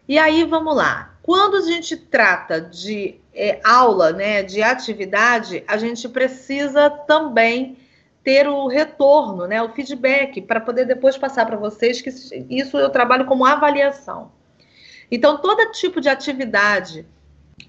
E 0.08 0.18
aí, 0.18 0.44
vamos 0.44 0.74
lá. 0.76 1.15
Quando 1.26 1.56
a 1.56 1.60
gente 1.62 1.96
trata 1.96 2.60
de 2.60 3.16
é, 3.34 3.60
aula, 3.64 4.12
né, 4.12 4.44
de 4.44 4.62
atividade, 4.62 5.64
a 5.66 5.76
gente 5.76 6.08
precisa 6.08 6.88
também 6.88 7.76
ter 8.22 8.46
o 8.46 8.68
retorno, 8.68 9.44
né, 9.44 9.60
o 9.60 9.72
feedback, 9.72 10.40
para 10.40 10.60
poder 10.60 10.84
depois 10.84 11.18
passar 11.18 11.44
para 11.44 11.56
vocês 11.56 12.00
que 12.00 12.10
isso 12.48 12.78
eu 12.78 12.90
trabalho 12.90 13.26
como 13.26 13.44
avaliação. 13.44 14.30
Então, 15.10 15.38
todo 15.38 15.72
tipo 15.72 16.00
de 16.00 16.08
atividade 16.08 17.04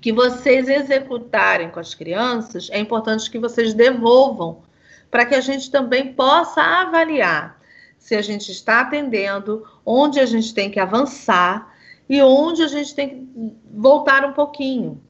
que 0.02 0.14
vocês 0.14 0.70
executarem 0.70 1.72
com 1.72 1.80
as 1.80 1.96
crianças, 1.96 2.70
é 2.72 2.78
importante 2.78 3.32
que 3.32 3.40
vocês 3.40 3.74
devolvam 3.74 4.62
para 5.10 5.26
que 5.26 5.34
a 5.34 5.42
gente 5.42 5.72
também 5.72 6.14
possa 6.14 6.62
avaliar 6.62 7.60
se 7.98 8.16
a 8.16 8.22
gente 8.22 8.52
está 8.52 8.82
atendendo, 8.82 9.66
onde 9.84 10.20
a 10.20 10.28
gente 10.28 10.54
tem 10.54 10.70
que 10.70 10.80
avançar 10.80 11.76
e 12.10 12.22
onde 12.22 12.64
a 12.64 12.68
gente 12.68 12.96
tem 12.96 13.10
que 13.10 13.56
voltar 13.72 14.26
um 14.26 14.34
pouquinho. 14.34 15.02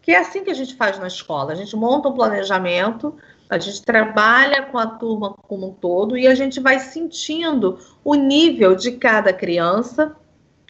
Que 0.00 0.12
é 0.12 0.18
assim 0.18 0.42
que 0.42 0.50
a 0.50 0.54
gente 0.54 0.74
faz 0.74 0.98
na 0.98 1.06
escola. 1.06 1.52
A 1.52 1.54
gente 1.54 1.76
monta 1.76 2.08
um 2.08 2.14
planejamento, 2.14 3.16
a 3.48 3.58
gente 3.58 3.82
trabalha 3.82 4.62
com 4.62 4.78
a 4.78 4.86
turma 4.86 5.34
como 5.34 5.68
um 5.68 5.72
todo 5.72 6.16
e 6.16 6.26
a 6.26 6.34
gente 6.34 6.58
vai 6.58 6.78
sentindo 6.78 7.78
o 8.02 8.14
nível 8.14 8.74
de 8.74 8.92
cada 8.92 9.32
criança 9.32 10.16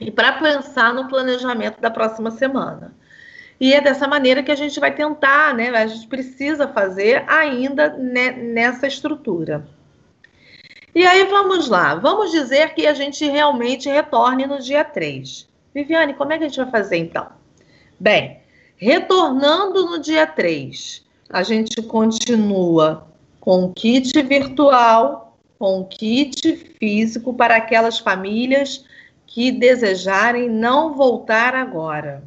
e 0.00 0.10
para 0.10 0.32
pensar 0.32 0.92
no 0.92 1.08
planejamento 1.08 1.80
da 1.80 1.90
próxima 1.90 2.30
semana. 2.30 2.94
E 3.60 3.72
é 3.72 3.80
dessa 3.80 4.08
maneira 4.08 4.42
que 4.42 4.50
a 4.50 4.56
gente 4.56 4.80
vai 4.80 4.92
tentar, 4.92 5.54
né? 5.54 5.68
A 5.70 5.86
gente 5.86 6.08
precisa 6.08 6.66
fazer 6.66 7.24
ainda 7.28 7.90
nessa 7.96 8.88
estrutura. 8.88 9.64
E 10.94 11.06
aí 11.06 11.24
vamos 11.24 11.68
lá, 11.68 11.94
vamos 11.94 12.32
dizer 12.32 12.74
que 12.74 12.86
a 12.86 12.92
gente 12.92 13.24
realmente 13.24 13.88
retorne 13.88 14.46
no 14.46 14.58
dia 14.58 14.84
3. 14.84 15.48
Viviane, 15.74 16.14
como 16.14 16.32
é 16.32 16.38
que 16.38 16.44
a 16.44 16.48
gente 16.48 16.60
vai 16.60 16.70
fazer 16.70 16.98
então? 16.98 17.26
Bem, 17.98 18.40
retornando 18.76 19.86
no 19.86 19.98
dia 19.98 20.26
3, 20.26 21.04
a 21.30 21.42
gente 21.42 21.80
continua 21.82 23.06
com 23.40 23.64
o 23.64 23.72
kit 23.72 24.20
virtual, 24.22 25.38
com 25.58 25.80
o 25.80 25.86
kit 25.86 26.56
físico 26.78 27.32
para 27.32 27.56
aquelas 27.56 27.98
famílias 27.98 28.84
que 29.26 29.50
desejarem 29.50 30.48
não 30.48 30.94
voltar 30.94 31.54
agora. 31.54 32.22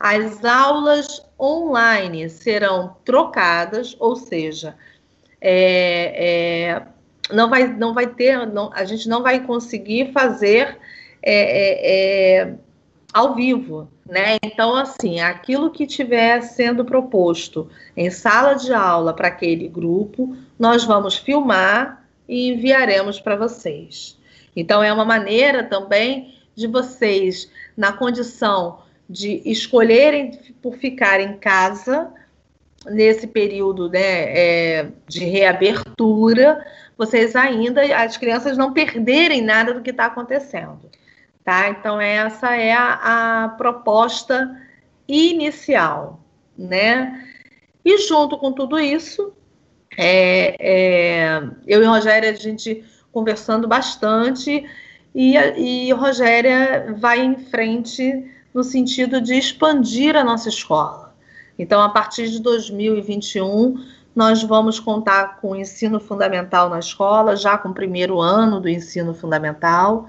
As 0.00 0.44
aulas 0.44 1.22
online 1.38 2.30
serão 2.30 2.96
trocadas, 3.04 3.96
ou 4.00 4.16
seja, 4.16 4.76
é, 5.40 6.76
é, 6.78 6.82
não, 7.34 7.50
vai, 7.50 7.66
não 7.66 7.92
vai 7.92 8.06
ter, 8.06 8.46
não, 8.46 8.70
a 8.72 8.84
gente 8.84 9.08
não 9.08 9.22
vai 9.22 9.44
conseguir 9.44 10.12
fazer 10.12 10.78
é, 11.22 11.34
é, 11.34 12.40
é 12.40 12.54
ao 13.18 13.34
vivo, 13.34 13.88
né? 14.06 14.36
Então, 14.44 14.76
assim, 14.76 15.18
aquilo 15.18 15.72
que 15.72 15.82
estiver 15.82 16.40
sendo 16.42 16.84
proposto 16.84 17.68
em 17.96 18.10
sala 18.10 18.54
de 18.54 18.72
aula 18.72 19.12
para 19.12 19.26
aquele 19.26 19.66
grupo, 19.66 20.36
nós 20.56 20.84
vamos 20.84 21.16
filmar 21.16 22.06
e 22.28 22.50
enviaremos 22.50 23.18
para 23.18 23.34
vocês. 23.34 24.16
Então, 24.54 24.80
é 24.84 24.92
uma 24.92 25.04
maneira 25.04 25.64
também 25.64 26.32
de 26.54 26.68
vocês, 26.68 27.50
na 27.76 27.92
condição 27.92 28.82
de 29.10 29.42
escolherem 29.44 30.38
por 30.62 30.76
ficar 30.76 31.20
em 31.20 31.36
casa, 31.38 32.12
nesse 32.86 33.26
período 33.26 33.88
né, 33.88 34.00
é, 34.00 34.86
de 35.08 35.24
reabertura, 35.24 36.64
vocês 36.96 37.34
ainda, 37.34 37.82
as 37.96 38.16
crianças 38.16 38.56
não 38.56 38.72
perderem 38.72 39.42
nada 39.42 39.74
do 39.74 39.82
que 39.82 39.90
está 39.90 40.06
acontecendo. 40.06 40.88
Tá? 41.48 41.70
Então, 41.70 41.98
essa 41.98 42.54
é 42.56 42.74
a, 42.74 43.44
a 43.44 43.48
proposta 43.48 44.54
inicial, 45.08 46.20
né? 46.58 47.26
E 47.82 47.96
junto 48.06 48.36
com 48.36 48.52
tudo 48.52 48.78
isso, 48.78 49.32
é, 49.96 50.56
é, 50.60 51.42
eu 51.66 51.82
e 51.82 51.86
Rogéria, 51.86 52.32
a 52.32 52.34
gente 52.34 52.84
conversando 53.10 53.66
bastante, 53.66 54.62
e, 55.14 55.36
e 55.56 55.90
Rogéria 55.94 56.94
vai 56.98 57.20
em 57.20 57.38
frente 57.38 58.30
no 58.52 58.62
sentido 58.62 59.18
de 59.18 59.32
expandir 59.32 60.16
a 60.16 60.22
nossa 60.22 60.50
escola. 60.50 61.16
Então, 61.58 61.80
a 61.80 61.88
partir 61.88 62.28
de 62.28 62.42
2021, 62.42 63.82
nós 64.18 64.42
vamos 64.42 64.80
contar 64.80 65.36
com 65.40 65.52
o 65.52 65.56
ensino 65.56 66.00
fundamental 66.00 66.68
na 66.68 66.80
escola, 66.80 67.36
já 67.36 67.56
com 67.56 67.68
o 67.68 67.72
primeiro 67.72 68.20
ano 68.20 68.60
do 68.60 68.68
ensino 68.68 69.14
fundamental. 69.14 70.08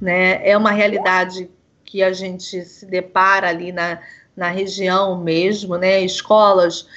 Né? 0.00 0.44
É 0.44 0.58
uma 0.58 0.72
realidade 0.72 1.48
que 1.84 2.02
a 2.02 2.12
gente 2.12 2.64
se 2.64 2.84
depara 2.84 3.48
ali 3.48 3.70
na, 3.70 4.00
na 4.36 4.48
região 4.48 5.22
mesmo, 5.22 5.76
né? 5.76 6.00
Escolas 6.00 6.88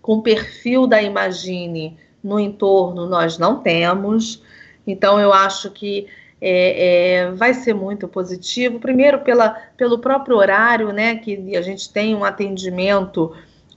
com 0.00 0.22
perfil 0.22 0.86
da 0.86 1.02
Imagine 1.02 1.98
no 2.24 2.40
entorno 2.40 3.06
nós 3.06 3.36
não 3.36 3.58
temos. 3.60 4.42
Então, 4.86 5.20
eu 5.20 5.34
acho 5.34 5.70
que 5.70 6.06
é, 6.40 7.24
é, 7.26 7.30
vai 7.32 7.52
ser 7.52 7.74
muito 7.74 8.08
positivo. 8.08 8.80
Primeiro, 8.80 9.18
pela, 9.18 9.50
pelo 9.76 9.98
próprio 9.98 10.38
horário, 10.38 10.94
né? 10.94 11.16
Que 11.16 11.54
a 11.58 11.60
gente 11.60 11.92
tem 11.92 12.14
um 12.14 12.24
atendimento 12.24 13.34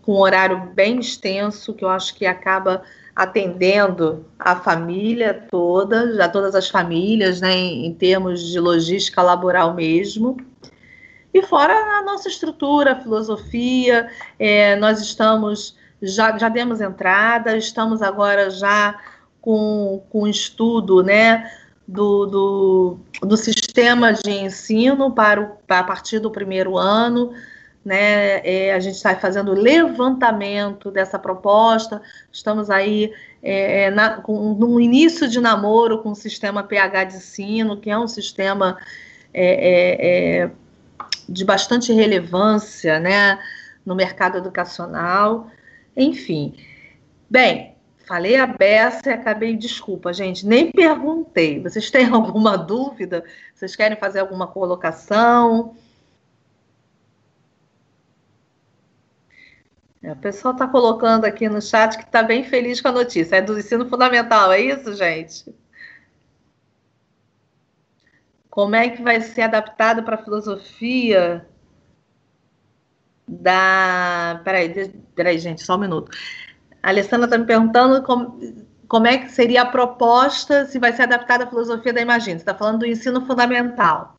com 0.09 0.15
um 0.15 0.21
horário 0.21 0.71
bem 0.73 0.99
extenso, 0.99 1.71
que 1.71 1.85
eu 1.85 1.89
acho 1.89 2.15
que 2.15 2.25
acaba 2.25 2.81
atendendo 3.15 4.25
a 4.39 4.55
família 4.55 5.45
toda, 5.51 6.15
já 6.15 6.27
todas 6.27 6.55
as 6.55 6.67
famílias, 6.67 7.39
né, 7.39 7.55
em, 7.55 7.85
em 7.85 7.93
termos 7.93 8.41
de 8.41 8.59
logística 8.59 9.21
laboral 9.21 9.75
mesmo. 9.75 10.35
E 11.31 11.43
fora 11.43 11.75
a 11.99 12.01
nossa 12.01 12.27
estrutura, 12.27 12.93
a 12.93 12.99
filosofia, 12.99 14.09
é, 14.39 14.75
nós 14.77 14.99
estamos, 14.99 15.77
já, 16.01 16.35
já 16.39 16.49
demos 16.49 16.81
entrada, 16.81 17.55
estamos 17.55 18.01
agora 18.01 18.49
já 18.49 18.99
com, 19.39 20.03
com 20.09 20.27
estudo, 20.27 21.03
né, 21.03 21.51
do, 21.87 22.25
do, 22.25 22.97
do 23.21 23.37
sistema 23.37 24.11
de 24.11 24.31
ensino 24.31 25.11
para, 25.11 25.39
o, 25.39 25.49
para 25.67 25.81
a 25.81 25.83
partir 25.83 26.17
do 26.17 26.31
primeiro 26.31 26.79
ano, 26.79 27.31
né? 27.83 28.39
É, 28.45 28.73
a 28.73 28.79
gente 28.79 28.95
está 28.95 29.15
fazendo 29.15 29.53
levantamento 29.53 30.91
dessa 30.91 31.17
proposta, 31.17 32.01
estamos 32.31 32.69
aí 32.69 33.13
é, 33.41 33.83
é, 33.83 33.91
na, 33.91 34.21
com, 34.21 34.53
no 34.53 34.79
início 34.79 35.27
de 35.27 35.39
namoro 35.39 36.03
com 36.03 36.11
o 36.11 36.15
sistema 36.15 36.63
PH 36.63 37.03
de 37.05 37.15
ensino, 37.15 37.77
que 37.77 37.89
é 37.89 37.97
um 37.97 38.07
sistema 38.07 38.77
é, 39.33 39.45
é, 39.45 40.43
é, 40.43 40.51
de 41.27 41.45
bastante 41.45 41.93
relevância 41.93 42.99
né, 42.99 43.39
no 43.85 43.95
mercado 43.95 44.37
educacional. 44.37 45.49
Enfim. 45.95 46.55
Bem, 47.29 47.75
falei 48.05 48.35
a 48.35 48.47
beça 48.47 49.09
e 49.09 49.13
acabei, 49.13 49.55
desculpa, 49.55 50.11
gente, 50.11 50.45
nem 50.45 50.71
perguntei. 50.71 51.61
Vocês 51.61 51.89
têm 51.89 52.07
alguma 52.11 52.57
dúvida? 52.57 53.23
Vocês 53.53 53.75
querem 53.75 53.97
fazer 53.97 54.19
alguma 54.19 54.47
colocação? 54.47 55.75
O 60.03 60.15
pessoal 60.15 60.53
está 60.53 60.67
colocando 60.67 61.25
aqui 61.25 61.49
no 61.49 61.61
chat 61.61 61.97
que 61.97 62.03
está 62.03 62.23
bem 62.23 62.43
feliz 62.43 62.79
com 62.79 62.87
a 62.87 62.91
notícia. 62.93 63.35
É 63.35 63.41
do 63.41 63.59
ensino 63.59 63.87
fundamental, 63.89 64.51
é 64.51 64.61
isso, 64.61 64.93
gente? 64.95 65.53
Como 68.49 68.75
é 68.75 68.89
que 68.89 69.01
vai 69.01 69.21
ser 69.21 69.43
adaptado 69.43 70.03
para 70.03 70.15
a 70.15 70.23
filosofia 70.23 71.45
da. 73.27 74.41
Peraí, 74.43 74.89
peraí, 75.15 75.37
gente, 75.37 75.63
só 75.63 75.75
um 75.75 75.79
minuto. 75.79 76.11
A 76.81 76.89
Alessandra 76.89 77.25
está 77.25 77.37
me 77.37 77.45
perguntando 77.45 78.01
como, 78.03 78.39
como 78.87 79.05
é 79.05 79.17
que 79.17 79.29
seria 79.29 79.63
a 79.63 79.65
proposta 79.65 80.65
se 80.65 80.79
vai 80.79 80.93
ser 80.93 81.03
adaptada 81.03 81.43
à 81.43 81.47
filosofia 81.47 81.93
da 81.93 82.01
Imagina. 82.01 82.37
Você 82.37 82.43
está 82.43 82.55
falando 82.55 82.79
do 82.79 82.85
ensino 82.85 83.25
fundamental. 83.25 84.17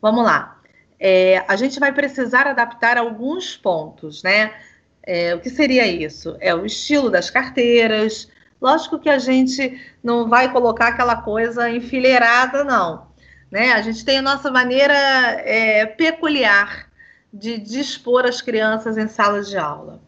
Vamos 0.00 0.24
lá. 0.24 0.60
É, 0.98 1.44
a 1.48 1.56
gente 1.56 1.78
vai 1.78 1.92
precisar 1.92 2.46
adaptar 2.46 2.96
alguns 2.96 3.56
pontos, 3.56 4.22
né? 4.22 4.52
É, 5.04 5.34
o 5.34 5.40
que 5.40 5.50
seria 5.50 5.86
isso? 5.86 6.36
É 6.40 6.54
o 6.54 6.64
estilo 6.64 7.10
das 7.10 7.30
carteiras. 7.30 8.28
Lógico 8.60 8.98
que 8.98 9.08
a 9.08 9.18
gente 9.18 9.80
não 10.02 10.28
vai 10.28 10.52
colocar 10.52 10.88
aquela 10.88 11.16
coisa 11.16 11.68
enfileirada, 11.68 12.62
não. 12.64 13.08
Né? 13.50 13.72
A 13.72 13.82
gente 13.82 14.04
tem 14.04 14.18
a 14.18 14.22
nossa 14.22 14.50
maneira 14.50 14.94
é, 14.94 15.84
peculiar 15.86 16.88
de 17.32 17.58
dispor 17.58 18.24
as 18.24 18.40
crianças 18.40 18.96
em 18.96 19.08
salas 19.08 19.48
de 19.48 19.56
aula. 19.56 20.00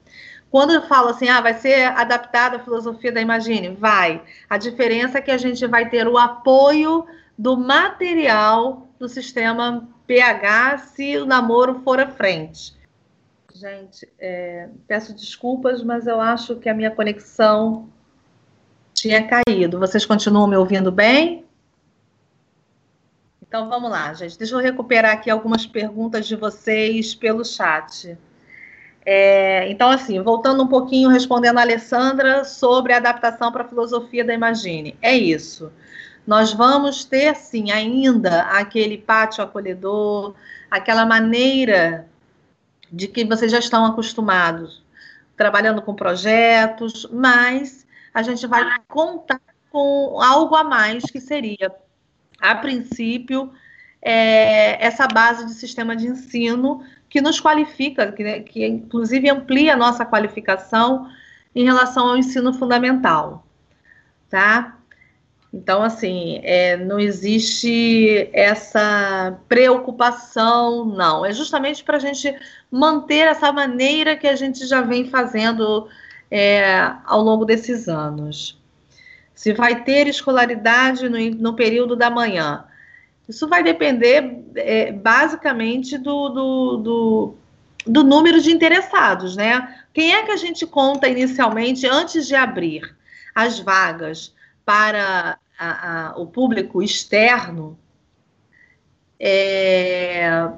Quando 0.51 0.73
eu 0.73 0.83
falo 0.83 1.09
assim, 1.09 1.29
ah, 1.29 1.41
vai 1.41 1.55
ser 1.55 1.87
adaptada 1.87 2.57
a 2.57 2.61
filosofia 2.61 3.11
da 3.11 3.21
Imagine, 3.21 3.71
vai. 3.71 4.23
A 4.49 4.57
diferença 4.57 5.19
é 5.19 5.21
que 5.21 5.33
a 5.33 5.37
gente 5.37 5.67
vai 5.67 5.89
ter 5.89 6.07
o 6.07 6.17
apoio 6.17 7.05
do 7.37 7.57
material 7.57 8.87
do 8.99 9.09
sistema 9.09 9.89
PH 10.07 10.79
se 10.79 11.17
o 11.17 11.27
namoro 11.27 11.81
for 11.83 11.99
à 11.99 12.07
frente. 12.07 12.73
Gente, 13.55 14.09
é, 14.19 14.69
peço 14.89 15.15
desculpas, 15.15 15.81
mas 15.81 16.09
eu 16.09 16.21
acho 16.21 16.57
que 16.57 16.69
a 16.69 16.75
minha 16.75 16.91
conexão 16.91 17.89
tinha 18.93 19.25
caído. 19.29 19.79
Vocês 19.79 20.05
continuam 20.05 20.49
me 20.49 20.57
ouvindo 20.57 20.91
bem? 20.91 21.45
Então 23.41 23.69
vamos 23.69 23.89
lá, 23.89 24.13
gente. 24.13 24.37
Deixa 24.37 24.57
eu 24.57 24.59
recuperar 24.59 25.13
aqui 25.13 25.31
algumas 25.31 25.65
perguntas 25.65 26.27
de 26.27 26.35
vocês 26.35 27.15
pelo 27.15 27.45
chat. 27.45 28.19
É, 29.07 29.71
então, 29.71 29.89
assim, 29.89 30.21
voltando 30.21 30.65
um 30.65 30.67
pouquinho, 30.67 31.09
respondendo 31.09 31.59
a 31.59 31.63
Alessandra 31.63 32.43
sobre 32.43 32.93
a 32.93 32.97
adaptação 32.97 33.53
para 33.53 33.63
a 33.63 33.69
filosofia 33.69 34.25
da 34.25 34.35
Imagine. 34.35 34.97
É 35.01 35.17
isso. 35.17 35.71
Nós 36.27 36.53
vamos 36.53 37.05
ter, 37.05 37.37
sim, 37.37 37.71
ainda 37.71 38.43
aquele 38.43 38.99
pátio 38.99 39.45
acolhedor, 39.45 40.35
aquela 40.69 41.07
maneira 41.07 42.09
de 42.93 43.09
que 43.09 43.25
vocês 43.25 43.51
já 43.51 43.59
estão 43.59 43.85
acostumados, 43.85 44.85
trabalhando 45.37 45.83
com 45.83 45.95
projetos, 45.95 47.09
mas 47.13 47.87
a 48.13 48.23
gente 48.23 48.47
vai 48.47 48.65
contar 48.87 49.41
com 49.71 50.21
algo 50.21 50.55
a 50.55 50.63
mais 50.63 51.05
que 51.05 51.21
seria, 51.21 51.73
a 52.41 52.55
princípio, 52.55 53.53
é, 54.01 54.85
essa 54.85 55.09
base 55.09 55.47
de 55.47 55.55
sistema 55.55 55.97
de 55.97 56.07
ensino 56.07 56.85
que 57.09 57.21
nos 57.21 57.41
qualifica, 57.41 58.13
que, 58.13 58.41
que 58.41 58.67
inclusive 58.67 59.31
amplia 59.31 59.75
a 59.75 59.77
nossa 59.77 60.05
qualificação 60.05 61.11
em 61.55 61.65
relação 61.65 62.09
ao 62.09 62.17
ensino 62.17 62.53
fundamental, 62.53 63.47
tá? 64.29 64.77
Então, 65.55 65.85
assim, 65.85 66.41
é, 66.43 66.77
não 66.77 66.99
existe 66.99 68.29
essa 68.33 69.39
preocupação, 69.49 70.85
não. 70.85 71.25
É 71.25 71.33
justamente 71.33 71.85
para 71.85 71.97
a 71.97 72.01
gente 72.01 72.35
manter 72.69 73.29
essa 73.29 73.53
maneira 73.53 74.17
que 74.17 74.27
a 74.27 74.35
gente 74.35 74.67
já 74.67 74.81
vem 74.81 75.09
fazendo 75.09 75.87
é, 76.29 76.91
ao 77.05 77.23
longo 77.23 77.45
desses 77.45 77.87
anos. 77.87 78.61
Se 79.33 79.53
vai 79.53 79.85
ter 79.85 80.09
escolaridade 80.09 81.09
no, 81.09 81.19
no 81.37 81.55
período 81.55 81.95
da 81.95 82.11
manhã, 82.11 82.65
isso 83.29 83.47
vai 83.47 83.63
depender 83.63 84.43
é, 84.57 84.91
basicamente 84.91 85.97
do, 85.97 86.31
do, 86.31 86.77
do, 86.79 87.35
do 87.87 88.03
número 88.03 88.41
de 88.41 88.51
interessados, 88.51 89.37
né? 89.37 89.83
Quem 89.93 90.17
é 90.17 90.25
que 90.25 90.33
a 90.33 90.37
gente 90.37 90.67
conta 90.67 91.09
inicialmente 91.09 91.87
antes 91.87 92.27
de 92.27 92.35
abrir 92.35 92.93
as 93.33 93.61
vagas 93.61 94.35
para 94.65 95.39
a, 95.59 96.09
a, 96.11 96.19
o 96.19 96.27
público 96.27 96.83
externo, 96.83 97.79
é, 99.19 100.51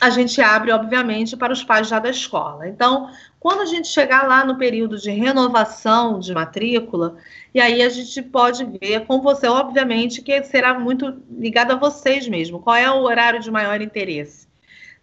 a 0.00 0.10
gente 0.10 0.40
abre, 0.40 0.70
obviamente, 0.72 1.36
para 1.36 1.52
os 1.52 1.64
pais 1.64 1.88
já 1.88 1.98
da 1.98 2.10
escola. 2.10 2.68
Então, 2.68 3.10
quando 3.40 3.62
a 3.62 3.64
gente 3.64 3.88
chegar 3.88 4.26
lá 4.26 4.44
no 4.44 4.58
período 4.58 4.98
de 4.98 5.10
renovação 5.10 6.18
de 6.18 6.34
matrícula, 6.34 7.16
e 7.54 7.60
aí 7.60 7.80
a 7.80 7.88
gente 7.88 8.20
pode 8.22 8.64
ver 8.64 9.06
com 9.06 9.20
você, 9.20 9.46
obviamente, 9.46 10.20
que 10.20 10.42
será 10.44 10.78
muito 10.78 11.22
ligado 11.30 11.72
a 11.72 11.76
vocês 11.76 12.28
mesmo, 12.28 12.60
qual 12.60 12.76
é 12.76 12.90
o 12.90 13.02
horário 13.02 13.40
de 13.40 13.50
maior 13.50 13.80
interesse, 13.80 14.46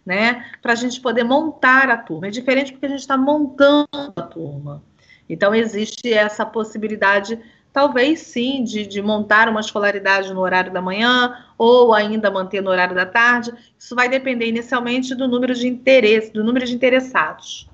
né? 0.06 0.44
Para 0.62 0.72
a 0.72 0.76
gente 0.76 1.00
poder 1.00 1.24
montar 1.24 1.90
a 1.90 1.96
turma. 1.96 2.28
É 2.28 2.30
diferente 2.30 2.72
porque 2.72 2.86
a 2.86 2.90
gente 2.90 3.00
está 3.00 3.16
montando 3.16 3.88
a 4.14 4.22
turma. 4.22 4.82
Então, 5.28 5.54
existe 5.54 6.12
essa 6.12 6.46
possibilidade 6.46 7.40
talvez 7.74 8.20
sim 8.20 8.62
de, 8.62 8.86
de, 8.86 9.02
montar 9.02 9.48
uma 9.48 9.58
escolaridade 9.58 10.32
no 10.32 10.40
horário 10.40 10.72
da 10.72 10.80
manhã 10.80 11.44
ou 11.58 11.92
ainda 11.92 12.30
manter 12.30 12.62
no 12.62 12.70
horário 12.70 12.94
da 12.94 13.04
tarde. 13.04 13.52
Isso 13.76 13.96
vai 13.96 14.08
depender 14.08 14.46
inicialmente 14.46 15.12
do 15.12 15.26
número 15.26 15.52
de 15.52 15.66
interesse, 15.66 16.32
do 16.32 16.44
número 16.44 16.64
de 16.64 16.72
interessados, 16.72 17.68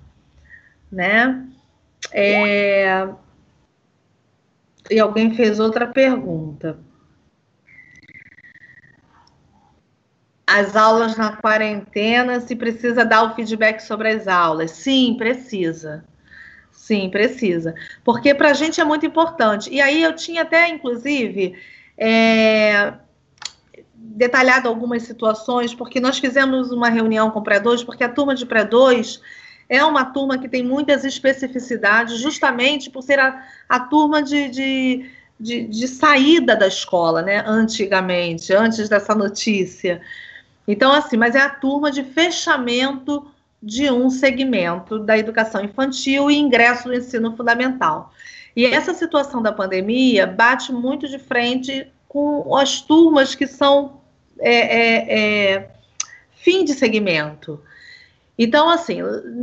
né? 0.90 1.46
É... 2.10 3.08
E 4.90 4.98
alguém 4.98 5.34
fez 5.34 5.60
outra 5.60 5.86
pergunta. 5.86 6.78
As 10.46 10.74
aulas 10.74 11.14
na 11.14 11.36
quarentena, 11.36 12.40
se 12.40 12.56
precisa 12.56 13.04
dar 13.04 13.24
o 13.24 13.34
feedback 13.34 13.80
sobre 13.80 14.08
as 14.08 14.26
aulas? 14.26 14.70
Sim, 14.70 15.14
precisa. 15.18 16.04
Sim, 16.90 17.08
precisa. 17.08 17.72
Porque 18.02 18.34
para 18.34 18.50
a 18.50 18.52
gente 18.52 18.80
é 18.80 18.84
muito 18.84 19.06
importante. 19.06 19.70
E 19.72 19.80
aí 19.80 20.02
eu 20.02 20.12
tinha 20.12 20.42
até, 20.42 20.68
inclusive, 20.68 21.56
é, 21.96 22.94
detalhado 23.94 24.68
algumas 24.68 25.04
situações, 25.04 25.72
porque 25.72 26.00
nós 26.00 26.18
fizemos 26.18 26.72
uma 26.72 26.88
reunião 26.88 27.30
com 27.30 27.44
pré-2, 27.44 27.84
porque 27.84 28.02
a 28.02 28.08
turma 28.08 28.34
de 28.34 28.44
pré-2 28.44 29.20
é 29.68 29.84
uma 29.84 30.04
turma 30.04 30.36
que 30.36 30.48
tem 30.48 30.64
muitas 30.64 31.04
especificidades, 31.04 32.18
justamente 32.18 32.90
por 32.90 33.02
ser 33.02 33.20
a, 33.20 33.40
a 33.68 33.78
turma 33.78 34.20
de, 34.20 34.48
de, 34.48 35.10
de, 35.38 35.66
de 35.68 35.86
saída 35.86 36.56
da 36.56 36.66
escola, 36.66 37.22
né? 37.22 37.44
Antigamente, 37.46 38.52
antes 38.52 38.88
dessa 38.88 39.14
notícia. 39.14 40.00
Então, 40.66 40.90
assim, 40.90 41.16
mas 41.16 41.36
é 41.36 41.40
a 41.40 41.50
turma 41.50 41.92
de 41.92 42.02
fechamento 42.02 43.29
de 43.62 43.90
um 43.90 44.08
segmento 44.08 44.98
da 44.98 45.18
educação 45.18 45.62
infantil 45.62 46.30
e 46.30 46.38
ingresso 46.38 46.88
do 46.88 46.94
ensino 46.94 47.36
fundamental. 47.36 48.12
E 48.56 48.66
essa 48.66 48.94
situação 48.94 49.42
da 49.42 49.52
pandemia 49.52 50.26
bate 50.26 50.72
muito 50.72 51.06
de 51.08 51.18
frente 51.18 51.86
com 52.08 52.56
as 52.56 52.80
turmas 52.80 53.34
que 53.34 53.46
são 53.46 54.00
é, 54.38 54.54
é, 54.54 55.18
é, 55.54 55.70
fim 56.32 56.64
de 56.64 56.74
segmento. 56.74 57.60
Então, 58.36 58.70
assim, 58.70 58.98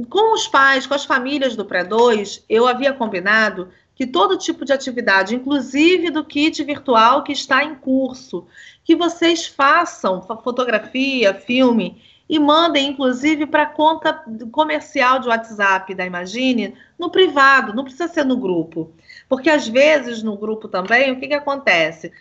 com 0.10 0.34
os 0.34 0.48
pais, 0.48 0.88
com 0.88 0.94
as 0.96 1.06
famílias 1.06 1.56
do 1.56 1.64
pré-2, 1.64 2.44
eu 2.50 2.68
havia 2.68 2.92
combinado 2.92 3.70
que 3.96 4.06
todo 4.06 4.38
tipo 4.38 4.66
de 4.66 4.74
atividade, 4.74 5.36
inclusive 5.36 6.10
do 6.10 6.26
kit 6.26 6.64
virtual 6.64 7.24
que 7.24 7.32
está 7.32 7.64
em 7.64 7.76
curso, 7.76 8.46
que 8.84 8.96
vocês 8.96 9.46
façam 9.46 10.22
fotografia, 10.22 11.34
filme 11.34 12.02
e 12.30 12.40
mandem, 12.40 12.90
inclusive, 12.90 13.46
para 13.46 13.64
a 13.64 13.68
conta 13.68 14.24
comercial 14.52 15.20
de 15.20 15.30
WhatsApp 15.30 15.96
da 15.96 16.06
Imagine, 16.06 16.76
no 17.00 17.10
privado, 17.10 17.74
não 17.74 17.84
precisa 17.84 18.08
ser 18.08 18.26
no 18.26 18.38
grupo. 18.38 18.92
Porque 19.30 19.50
às 19.50 19.68
vezes 19.68 20.22
no 20.22 20.38
grupo 20.38 20.68
também, 20.68 21.12
o 21.12 21.20
que, 21.20 21.28
que 21.28 21.34
acontece? 21.34 22.12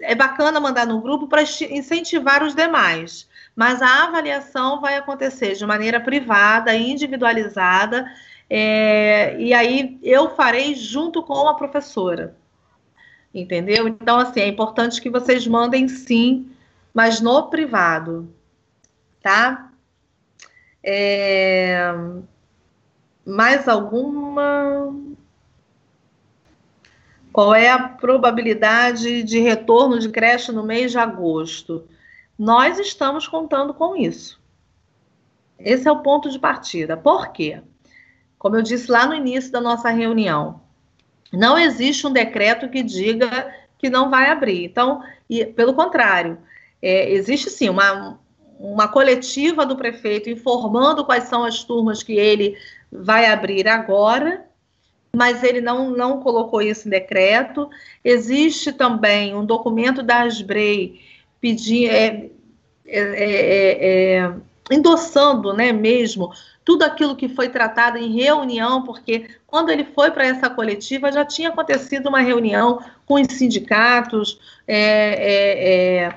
é 0.00 0.14
bacana 0.14 0.60
mandar 0.60 0.86
no 0.86 1.00
grupo 1.00 1.26
para 1.26 1.42
incentivar 1.42 2.42
os 2.42 2.54
demais, 2.54 3.28
mas 3.54 3.82
a 3.82 4.04
avaliação 4.04 4.80
vai 4.80 4.96
acontecer 4.96 5.54
de 5.54 5.66
maneira 5.66 6.00
privada, 6.00 6.74
individualizada, 6.74 8.06
é, 8.48 9.36
e 9.38 9.52
aí 9.52 9.98
eu 10.02 10.30
farei 10.30 10.74
junto 10.74 11.22
com 11.22 11.48
a 11.48 11.54
professora. 11.54 12.36
Entendeu? 13.34 13.86
Então, 13.86 14.18
assim, 14.18 14.40
é 14.40 14.48
importante 14.48 15.00
que 15.02 15.10
vocês 15.10 15.46
mandem 15.46 15.86
sim, 15.86 16.50
mas 16.94 17.20
no 17.20 17.48
privado, 17.50 18.32
tá? 19.22 19.72
É, 20.82 21.92
mais 23.24 23.68
alguma? 23.68 24.94
Qual 27.32 27.54
é 27.54 27.70
a 27.70 27.88
probabilidade 27.88 29.22
de 29.22 29.38
retorno 29.38 29.98
de 29.98 30.08
creche 30.08 30.50
no 30.50 30.64
mês 30.64 30.90
de 30.90 30.98
agosto? 30.98 31.86
Nós 32.38 32.78
estamos 32.78 33.28
contando 33.28 33.74
com 33.74 33.96
isso. 33.96 34.40
Esse 35.58 35.88
é 35.88 35.92
o 35.92 36.02
ponto 36.02 36.30
de 36.30 36.38
partida. 36.38 36.96
Por 36.96 37.32
quê? 37.32 37.60
Como 38.38 38.56
eu 38.56 38.62
disse 38.62 38.90
lá 38.90 39.06
no 39.06 39.14
início 39.14 39.50
da 39.50 39.60
nossa 39.60 39.90
reunião, 39.90 40.60
não 41.32 41.58
existe 41.58 42.06
um 42.06 42.12
decreto 42.12 42.68
que 42.68 42.82
diga 42.82 43.52
que 43.76 43.90
não 43.90 44.08
vai 44.08 44.30
abrir. 44.30 44.64
Então, 44.64 45.02
e, 45.28 45.44
pelo 45.44 45.74
contrário, 45.74 46.38
é, 46.80 47.12
existe 47.12 47.50
sim 47.50 47.68
uma, 47.68 48.18
uma 48.58 48.88
coletiva 48.88 49.64
do 49.64 49.76
prefeito 49.76 50.28
informando 50.28 51.04
quais 51.04 51.24
são 51.24 51.44
as 51.44 51.62
turmas 51.62 52.02
que 52.02 52.14
ele 52.14 52.56
vai 52.90 53.26
abrir 53.26 53.68
agora 53.68 54.44
mas 55.16 55.42
ele 55.42 55.60
não, 55.60 55.90
não 55.90 56.20
colocou 56.20 56.60
isso 56.60 56.86
em 56.86 56.90
decreto. 56.90 57.68
Existe 58.04 58.72
também 58.72 59.34
um 59.34 59.44
documento 59.44 60.02
da 60.02 60.22
Asbrei 60.22 61.00
pedindo, 61.40 61.90
é 61.90 62.28
é, 62.90 63.00
é, 63.00 63.30
é, 63.30 64.16
é, 64.16 64.34
endossando 64.70 65.52
né, 65.52 65.72
mesmo 65.72 66.32
tudo 66.64 66.84
aquilo 66.84 67.14
que 67.14 67.28
foi 67.28 67.50
tratado 67.50 67.98
em 67.98 68.12
reunião, 68.12 68.82
porque 68.82 69.28
quando 69.46 69.70
ele 69.70 69.84
foi 69.84 70.10
para 70.10 70.26
essa 70.26 70.48
coletiva 70.48 71.12
já 71.12 71.24
tinha 71.24 71.50
acontecido 71.50 72.08
uma 72.08 72.20
reunião 72.20 72.82
com 73.04 73.14
os 73.14 73.26
sindicatos, 73.28 74.38
é, 74.66 76.14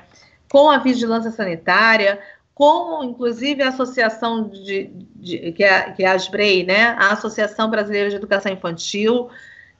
com 0.52 0.70
a 0.70 0.76
vigilância 0.76 1.30
sanitária, 1.30 2.20
com 2.54 3.02
inclusive 3.02 3.62
a 3.62 3.70
associação 3.70 4.50
de, 4.50 4.90
de, 5.16 5.50
que, 5.52 5.64
é, 5.64 5.92
que 5.92 6.04
é 6.04 6.08
a 6.08 6.12
ASBREI, 6.12 6.62
né? 6.62 6.88
A 6.98 7.12
Associação 7.12 7.70
Brasileira 7.70 8.10
de 8.10 8.16
Educação 8.16 8.52
Infantil. 8.52 9.30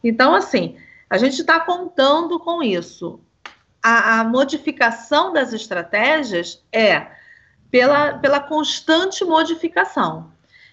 Então, 0.02 0.34
assim, 0.34 0.78
a 1.10 1.18
gente 1.18 1.38
está 1.38 1.60
contando 1.60 2.40
com 2.40 2.62
isso. 2.62 3.20
A, 3.82 4.20
a, 4.20 4.24
modificação 4.24 5.30
das 5.30 5.52
estratégias 5.52 6.64
é 6.72 7.06
pela, 7.70 8.14
pela 8.14 8.40
constante 8.40 9.26
modificação. 9.26 10.32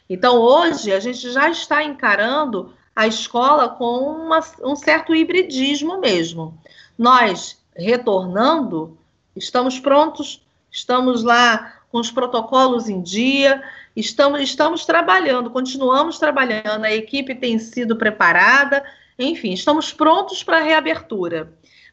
Então, 0.10 0.38
hoje, 0.38 0.94
a 0.94 1.00
gente 1.02 1.30
já 1.30 1.50
está 1.50 1.84
encarando 1.84 2.74
a 2.96 3.06
escola 3.06 3.68
com 3.68 4.00
uma, 4.14 4.40
um 4.64 4.78
certo 4.78 5.14
hibridismo 5.14 6.00
mesmo. 6.00 6.58
Nós, 6.98 7.62
retornando, 7.76 8.98
estamos 9.40 9.80
prontos, 9.80 10.46
estamos 10.72 11.24
lá 11.24 11.80
com 11.92 12.00
os 12.00 12.12
protocolos 12.12 12.88
em 12.88 13.02
dia, 13.02 13.64
estamos, 13.96 14.42
estamos 14.42 14.86
trabalhando, 14.86 15.50
continuamos 15.50 16.20
trabalhando, 16.20 16.86
a 16.86 16.94
equipe 16.94 17.34
tem 17.34 17.58
sido 17.58 17.96
preparada, 17.96 18.84
enfim, 19.18 19.54
estamos 19.54 19.92
prontos 19.92 20.44
para 20.44 20.58
a 20.58 20.64
reabertura. 20.64 21.52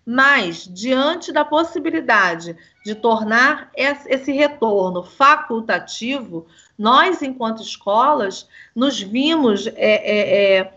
Mas, 0.09 0.69
diante 0.73 1.33
da 1.33 1.45
possibilidade 1.45 2.57
de 2.85 2.95
tornar 2.95 3.71
esse 3.75 4.31
retorno 4.31 5.03
facultativo, 5.03 6.47
nós, 6.79 7.23
enquanto 7.23 7.61
escolas, 7.61 8.49
nos 8.73 9.01
vimos 9.01 9.67
é, 9.67 9.73
é, 9.75 10.59
é, 10.59 10.73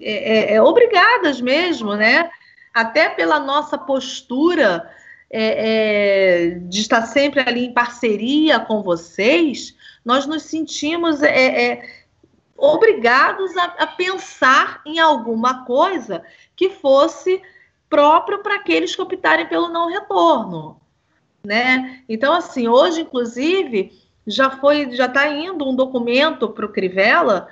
é, 0.00 0.54
é 0.54 0.62
obrigadas 0.62 1.40
mesmo, 1.40 1.94
né? 1.94 2.28
Até 2.74 3.08
pela 3.08 3.38
nossa 3.38 3.78
postura 3.78 4.90
é, 5.30 6.48
é, 6.48 6.50
de 6.50 6.80
estar 6.80 7.02
sempre 7.02 7.40
ali 7.40 7.66
em 7.66 7.72
parceria 7.72 8.60
com 8.60 8.82
vocês, 8.82 9.76
nós 10.04 10.26
nos 10.26 10.44
sentimos 10.44 11.22
é, 11.22 11.72
é 11.72 12.06
obrigados 12.56 13.56
a, 13.56 13.64
a, 13.64 13.86
pensar 13.86 14.80
em 14.86 14.98
alguma 14.98 15.64
coisa 15.64 16.22
que 16.54 16.70
fosse 16.70 17.42
próprio 17.88 18.38
para 18.38 18.56
aqueles 18.56 18.94
que 18.94 19.02
optarem 19.02 19.46
pelo 19.46 19.68
não 19.68 19.88
retorno, 19.88 20.80
né? 21.44 22.02
Então, 22.08 22.32
assim, 22.32 22.66
hoje, 22.66 23.02
inclusive, 23.02 23.92
já 24.26 24.50
foi, 24.50 24.90
já 24.92 25.06
está 25.06 25.28
indo 25.28 25.68
um 25.68 25.76
documento 25.76 26.48
para 26.48 26.66
o 26.66 26.72
Crivella 26.72 27.48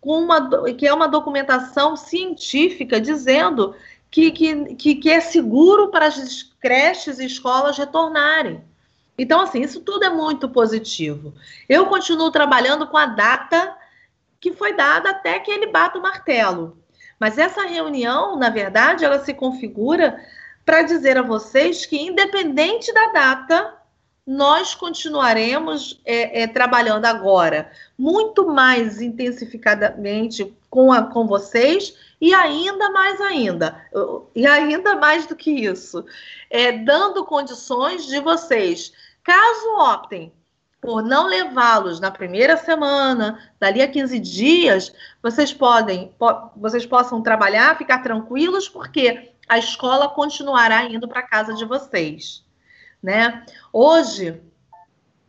com 0.00 0.18
uma 0.18 0.74
que 0.74 0.86
é 0.86 0.92
uma 0.92 1.08
documentação 1.08 1.96
científica 1.96 3.00
dizendo 3.00 3.74
que, 4.14 4.76
que, 4.76 4.94
que, 4.94 5.10
é 5.10 5.18
seguro 5.18 5.88
para 5.88 6.06
as 6.06 6.44
creches 6.60 7.18
e 7.18 7.26
escolas 7.26 7.76
retornarem. 7.76 8.62
Então, 9.18 9.40
assim, 9.40 9.60
isso 9.60 9.80
tudo 9.80 10.04
é 10.04 10.08
muito 10.08 10.48
positivo. 10.48 11.34
Eu 11.68 11.86
continuo 11.86 12.30
trabalhando 12.30 12.86
com 12.86 12.96
a 12.96 13.06
data 13.06 13.76
que 14.38 14.52
foi 14.52 14.76
dada 14.76 15.10
até 15.10 15.40
que 15.40 15.50
ele 15.50 15.66
bata 15.66 15.98
o 15.98 16.02
martelo. 16.02 16.78
Mas 17.18 17.38
essa 17.38 17.62
reunião, 17.62 18.36
na 18.36 18.50
verdade, 18.50 19.04
ela 19.04 19.18
se 19.18 19.34
configura 19.34 20.24
para 20.64 20.82
dizer 20.82 21.18
a 21.18 21.22
vocês 21.22 21.84
que, 21.84 22.00
independente 22.00 22.94
da 22.94 23.06
data, 23.06 23.74
nós 24.24 24.76
continuaremos 24.76 26.00
é, 26.04 26.42
é, 26.42 26.46
trabalhando 26.46 27.06
agora 27.06 27.68
muito 27.98 28.46
mais 28.46 29.00
intensificadamente 29.00 30.56
com, 30.70 30.92
a, 30.92 31.02
com 31.02 31.26
vocês 31.26 31.94
e 32.20 32.32
ainda 32.32 32.90
mais 32.90 33.20
ainda, 33.20 33.84
e 34.34 34.46
ainda 34.46 34.96
mais 34.96 35.26
do 35.26 35.36
que 35.36 35.50
isso, 35.50 36.04
é, 36.48 36.72
dando 36.72 37.24
condições 37.24 38.06
de 38.06 38.20
vocês, 38.20 38.92
caso 39.22 39.76
optem 39.78 40.32
por 40.84 41.02
não 41.02 41.26
levá-los 41.26 41.98
na 41.98 42.10
primeira 42.10 42.58
semana, 42.58 43.40
dali 43.58 43.80
a 43.80 43.88
15 43.88 44.18
dias, 44.18 44.92
vocês 45.22 45.50
podem, 45.50 46.14
po 46.18 46.50
vocês 46.56 46.84
possam 46.84 47.22
trabalhar, 47.22 47.78
ficar 47.78 48.02
tranquilos, 48.02 48.68
porque 48.68 49.32
a 49.48 49.58
escola 49.58 50.08
continuará 50.08 50.84
indo 50.84 51.08
para 51.08 51.22
casa 51.22 51.54
de 51.54 51.64
vocês, 51.64 52.44
né? 53.02 53.46
Hoje, 53.72 54.42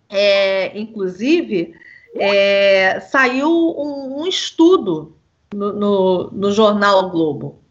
é, 0.10 0.78
inclusive, 0.78 1.74
é, 2.15 3.00
saiu 3.00 3.50
um, 3.50 4.21
um 4.21 4.28
estudo 4.28 5.17
no, 5.53 5.73
no, 5.73 6.31
no 6.31 6.51
jornal 6.51 7.10
Globo, 7.10 7.62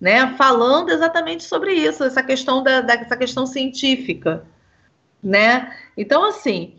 né? 0.00 0.34
Falando 0.36 0.90
exatamente 0.90 1.44
sobre 1.44 1.74
isso, 1.74 2.04
essa 2.04 2.22
questão 2.22 2.62
da, 2.62 2.80
da 2.80 2.94
essa 2.94 3.16
questão 3.16 3.46
científica, 3.46 4.44
né? 5.22 5.74
Então, 5.96 6.24
assim, 6.24 6.76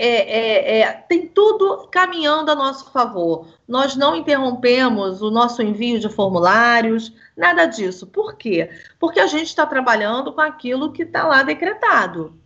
é, 0.00 0.06
é, 0.06 0.80
é, 0.80 0.92
tem 0.92 1.26
tudo 1.26 1.88
caminhando 1.90 2.52
a 2.52 2.54
nosso 2.54 2.92
favor. 2.92 3.48
Nós 3.66 3.96
não 3.96 4.14
interrompemos 4.14 5.20
o 5.20 5.28
nosso 5.28 5.60
envio 5.60 5.98
de 5.98 6.08
formulários, 6.08 7.12
nada 7.36 7.66
disso. 7.66 8.06
Por 8.06 8.36
quê? 8.36 8.70
Porque 9.00 9.18
a 9.18 9.26
gente 9.26 9.48
está 9.48 9.66
trabalhando 9.66 10.32
com 10.32 10.40
aquilo 10.40 10.92
que 10.92 11.02
está 11.02 11.26
lá 11.26 11.42
decretado. 11.42 12.38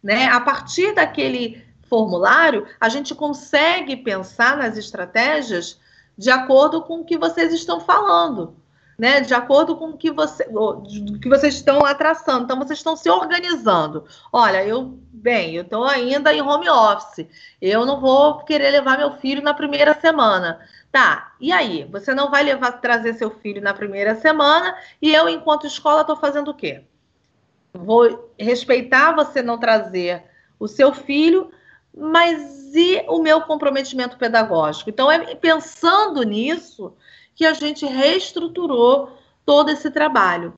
Né? 0.00 0.26
A 0.26 0.38
partir 0.38 0.94
daquele 0.94 1.64
formulário, 1.88 2.64
a 2.80 2.88
gente 2.88 3.12
consegue 3.12 3.96
pensar 3.96 4.56
nas 4.56 4.76
estratégias 4.76 5.80
de 6.16 6.30
acordo 6.30 6.82
com 6.82 7.00
o 7.00 7.04
que 7.04 7.18
vocês 7.18 7.52
estão 7.52 7.80
falando 7.80 8.56
né, 8.98 9.20
de 9.20 9.34
acordo 9.34 9.76
com 9.76 9.90
o 9.90 9.96
que, 9.96 10.10
você, 10.10 10.44
que 11.20 11.28
vocês 11.28 11.54
estão 11.54 11.80
lá 11.80 11.94
traçando. 11.94 12.44
Então, 12.44 12.58
vocês 12.58 12.78
estão 12.78 12.96
se 12.96 13.10
organizando. 13.10 14.04
Olha, 14.32 14.64
eu, 14.64 14.98
bem, 15.12 15.54
eu 15.54 15.62
estou 15.62 15.84
ainda 15.84 16.32
em 16.32 16.40
home 16.40 16.68
office. 16.68 17.26
Eu 17.60 17.84
não 17.84 18.00
vou 18.00 18.44
querer 18.44 18.70
levar 18.70 18.98
meu 18.98 19.12
filho 19.12 19.42
na 19.42 19.54
primeira 19.54 19.98
semana. 20.00 20.60
Tá, 20.92 21.34
e 21.40 21.50
aí? 21.50 21.84
Você 21.90 22.14
não 22.14 22.30
vai 22.30 22.44
levar, 22.44 22.72
trazer 22.72 23.14
seu 23.14 23.30
filho 23.30 23.60
na 23.60 23.74
primeira 23.74 24.14
semana 24.14 24.76
e 25.02 25.12
eu, 25.12 25.28
enquanto 25.28 25.66
escola, 25.66 26.02
estou 26.02 26.16
fazendo 26.16 26.52
o 26.52 26.54
quê? 26.54 26.84
Vou 27.72 28.32
respeitar 28.38 29.12
você 29.12 29.42
não 29.42 29.58
trazer 29.58 30.22
o 30.56 30.68
seu 30.68 30.92
filho, 30.92 31.50
mas 31.96 32.74
e 32.74 33.04
o 33.08 33.22
meu 33.22 33.42
comprometimento 33.42 34.16
pedagógico? 34.16 34.90
Então, 34.90 35.10
é 35.10 35.34
pensando 35.34 36.22
nisso 36.22 36.92
que 37.34 37.46
a 37.46 37.52
gente 37.52 37.86
reestruturou 37.86 39.16
todo 39.46 39.70
esse 39.70 39.90
trabalho. 39.90 40.54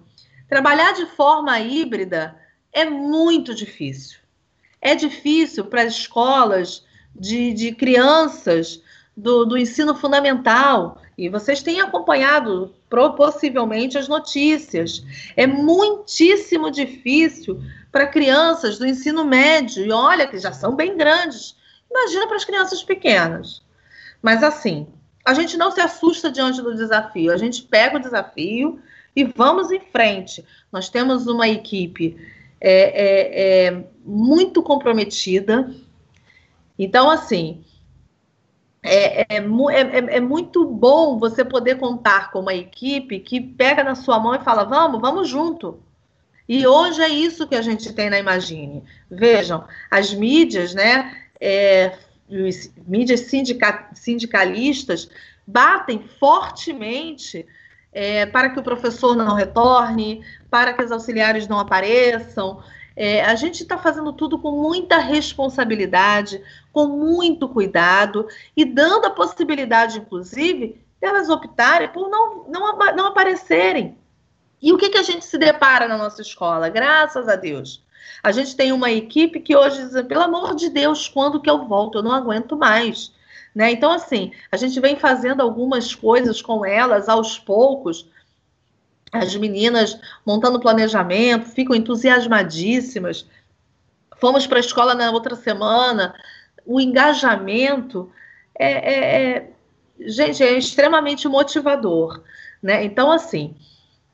Trabalhar 0.48 0.92
de 0.92 1.06
forma 1.06 1.58
híbrida 1.60 2.36
é 2.72 2.84
muito 2.84 3.54
difícil. 3.54 4.18
É 4.80 4.94
difícil 4.94 5.64
para 5.64 5.82
as 5.82 5.92
escolas 5.94 6.84
de, 7.14 7.52
de 7.52 7.72
crianças 7.72 8.82
do, 9.16 9.44
do, 9.44 9.56
ensino 9.56 9.94
fundamental, 9.94 11.00
e 11.16 11.28
vocês 11.30 11.62
têm 11.62 11.80
acompanhado 11.80 12.74
possivelmente 13.16 13.96
as 13.96 14.06
notícias. 14.06 15.02
É 15.34 15.46
muitíssimo 15.46 16.70
difícil 16.70 17.62
para 17.96 18.06
crianças 18.06 18.76
do 18.76 18.86
ensino 18.86 19.24
médio, 19.24 19.82
e 19.82 19.90
olha 19.90 20.26
que 20.26 20.38
já 20.38 20.52
são 20.52 20.76
bem 20.76 20.98
grandes. 20.98 21.56
Imagina 21.90 22.26
para 22.26 22.36
as 22.36 22.44
crianças 22.44 22.84
pequenas. 22.84 23.62
Mas 24.20 24.42
assim, 24.42 24.86
a 25.24 25.32
gente 25.32 25.56
não 25.56 25.70
se 25.70 25.80
assusta 25.80 26.30
diante 26.30 26.60
do 26.60 26.76
desafio, 26.76 27.32
a 27.32 27.38
gente 27.38 27.62
pega 27.62 27.96
o 27.96 28.02
desafio 28.02 28.78
e 29.16 29.24
vamos 29.24 29.70
em 29.70 29.80
frente. 29.80 30.44
Nós 30.70 30.90
temos 30.90 31.26
uma 31.26 31.48
equipe 31.48 32.18
é, 32.60 32.82
é, 32.82 33.66
é 33.68 33.84
muito 34.04 34.62
comprometida. 34.62 35.74
Então, 36.78 37.08
assim, 37.08 37.64
é, 38.82 39.22
é, 39.22 39.38
é, 39.38 40.16
é, 40.16 40.20
muito 40.20 40.66
bom 40.66 41.18
você 41.18 41.42
poder 41.42 41.76
contar 41.76 42.30
com 42.30 42.40
uma 42.40 42.52
equipe 42.52 43.20
que 43.20 43.40
pega 43.40 43.82
na 43.82 43.94
sua 43.94 44.20
mão 44.20 44.34
e 44.34 44.44
fala: 44.44 44.64
vamos, 44.64 45.00
vamos 45.00 45.26
junto. 45.30 45.85
E 46.48 46.66
hoje 46.66 47.02
é 47.02 47.08
isso 47.08 47.46
que 47.46 47.56
a 47.56 47.62
gente 47.62 47.92
tem 47.92 48.08
na 48.08 48.18
Imagine. 48.18 48.84
Vejam, 49.10 49.64
as 49.90 50.14
mídias, 50.14 50.74
né? 50.74 51.16
É, 51.40 51.96
mídias 52.86 53.20
sindica, 53.20 53.88
sindicalistas 53.94 55.08
batem 55.46 56.04
fortemente 56.18 57.46
é, 57.92 58.26
para 58.26 58.50
que 58.50 58.58
o 58.58 58.62
professor 58.62 59.16
não 59.16 59.34
retorne, 59.34 60.24
para 60.50 60.72
que 60.72 60.82
os 60.82 60.92
auxiliares 60.92 61.48
não 61.48 61.58
apareçam. 61.58 62.62
É, 62.94 63.24
a 63.24 63.34
gente 63.34 63.62
está 63.62 63.76
fazendo 63.76 64.12
tudo 64.12 64.38
com 64.38 64.50
muita 64.50 64.98
responsabilidade, 64.98 66.42
com 66.72 66.86
muito 66.86 67.48
cuidado 67.48 68.26
e 68.56 68.64
dando 68.64 69.06
a 69.06 69.10
possibilidade, 69.10 69.98
inclusive, 69.98 70.80
delas 71.00 71.28
optarem 71.28 71.88
por 71.88 72.08
não, 72.08 72.44
não, 72.48 72.76
não 72.94 73.06
aparecerem. 73.06 73.96
E 74.60 74.72
o 74.72 74.78
que, 74.78 74.88
que 74.88 74.98
a 74.98 75.02
gente 75.02 75.24
se 75.24 75.38
depara 75.38 75.86
na 75.86 75.96
nossa 75.96 76.22
escola? 76.22 76.68
Graças 76.68 77.28
a 77.28 77.36
Deus 77.36 77.84
a 78.26 78.32
gente 78.32 78.56
tem 78.56 78.72
uma 78.72 78.90
equipe 78.90 79.38
que 79.38 79.56
hoje 79.56 79.80
diz, 79.82 80.02
pelo 80.02 80.22
amor 80.22 80.56
de 80.56 80.68
Deus, 80.68 81.08
quando 81.08 81.40
que 81.40 81.48
eu 81.48 81.64
volto? 81.66 81.98
Eu 81.98 82.02
não 82.02 82.10
aguento 82.10 82.56
mais. 82.56 83.12
Né? 83.54 83.70
Então, 83.70 83.92
assim, 83.92 84.32
a 84.50 84.56
gente 84.56 84.80
vem 84.80 84.96
fazendo 84.96 85.40
algumas 85.40 85.94
coisas 85.94 86.42
com 86.42 86.66
elas 86.66 87.08
aos 87.08 87.38
poucos. 87.38 88.08
As 89.12 89.34
meninas 89.36 89.96
montando 90.26 90.58
planejamento, 90.58 91.46
ficam 91.46 91.76
entusiasmadíssimas. 91.76 93.26
Fomos 94.16 94.44
para 94.44 94.58
a 94.58 94.60
escola 94.60 94.92
na 94.92 95.10
outra 95.12 95.36
semana. 95.36 96.12
O 96.66 96.80
engajamento 96.80 98.10
é, 98.58 98.72
é, 98.72 99.36
é, 99.36 99.50
gente, 100.00 100.42
é 100.42 100.58
extremamente 100.58 101.28
motivador. 101.28 102.24
Né? 102.60 102.84
Então, 102.84 103.12
assim, 103.12 103.54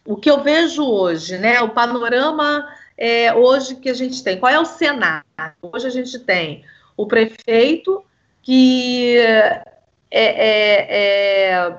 o 0.04 0.16
que 0.16 0.30
eu 0.30 0.42
vejo 0.42 0.84
hoje, 0.84 1.38
né? 1.38 1.60
O 1.60 1.70
panorama 1.70 2.68
é, 2.96 3.32
hoje 3.34 3.76
que 3.76 3.88
a 3.88 3.94
gente 3.94 4.22
tem? 4.22 4.38
Qual 4.38 4.52
é 4.52 4.58
o 4.58 4.64
cenário? 4.64 5.24
Hoje 5.60 5.86
a 5.86 5.90
gente 5.90 6.18
tem 6.18 6.64
o 6.96 7.06
prefeito 7.06 8.04
que 8.42 9.16
é, 9.18 9.64
é, 10.10 11.50
é 11.50 11.76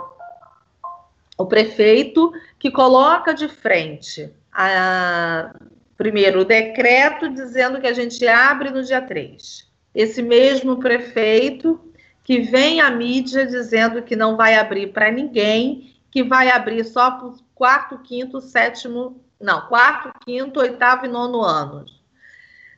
o 1.37 1.45
prefeito 1.45 2.31
que 2.57 2.71
coloca 2.71 3.33
de 3.33 3.47
frente 3.47 4.31
a, 4.51 5.53
primeiro 5.97 6.41
o 6.41 6.45
decreto 6.45 7.29
dizendo 7.29 7.81
que 7.81 7.87
a 7.87 7.93
gente 7.93 8.25
abre 8.27 8.69
no 8.69 8.83
dia 8.83 9.01
3. 9.01 9.67
Esse 9.93 10.21
mesmo 10.21 10.77
prefeito 10.77 11.79
que 12.23 12.39
vem 12.39 12.79
à 12.79 12.89
mídia 12.89 13.45
dizendo 13.45 14.01
que 14.01 14.15
não 14.15 14.37
vai 14.37 14.55
abrir 14.55 14.93
para 14.93 15.11
ninguém, 15.11 15.93
que 16.09 16.23
vai 16.23 16.49
abrir 16.49 16.83
só 16.85 17.33
quarto, 17.55 17.97
quinto, 17.99 18.41
sétimo 18.41 19.23
não, 19.43 19.67
quarto, 19.67 20.13
quinto, 20.23 20.61
oitavo 20.61 21.05
e 21.05 21.09
nono 21.09 21.41
anos. 21.41 22.01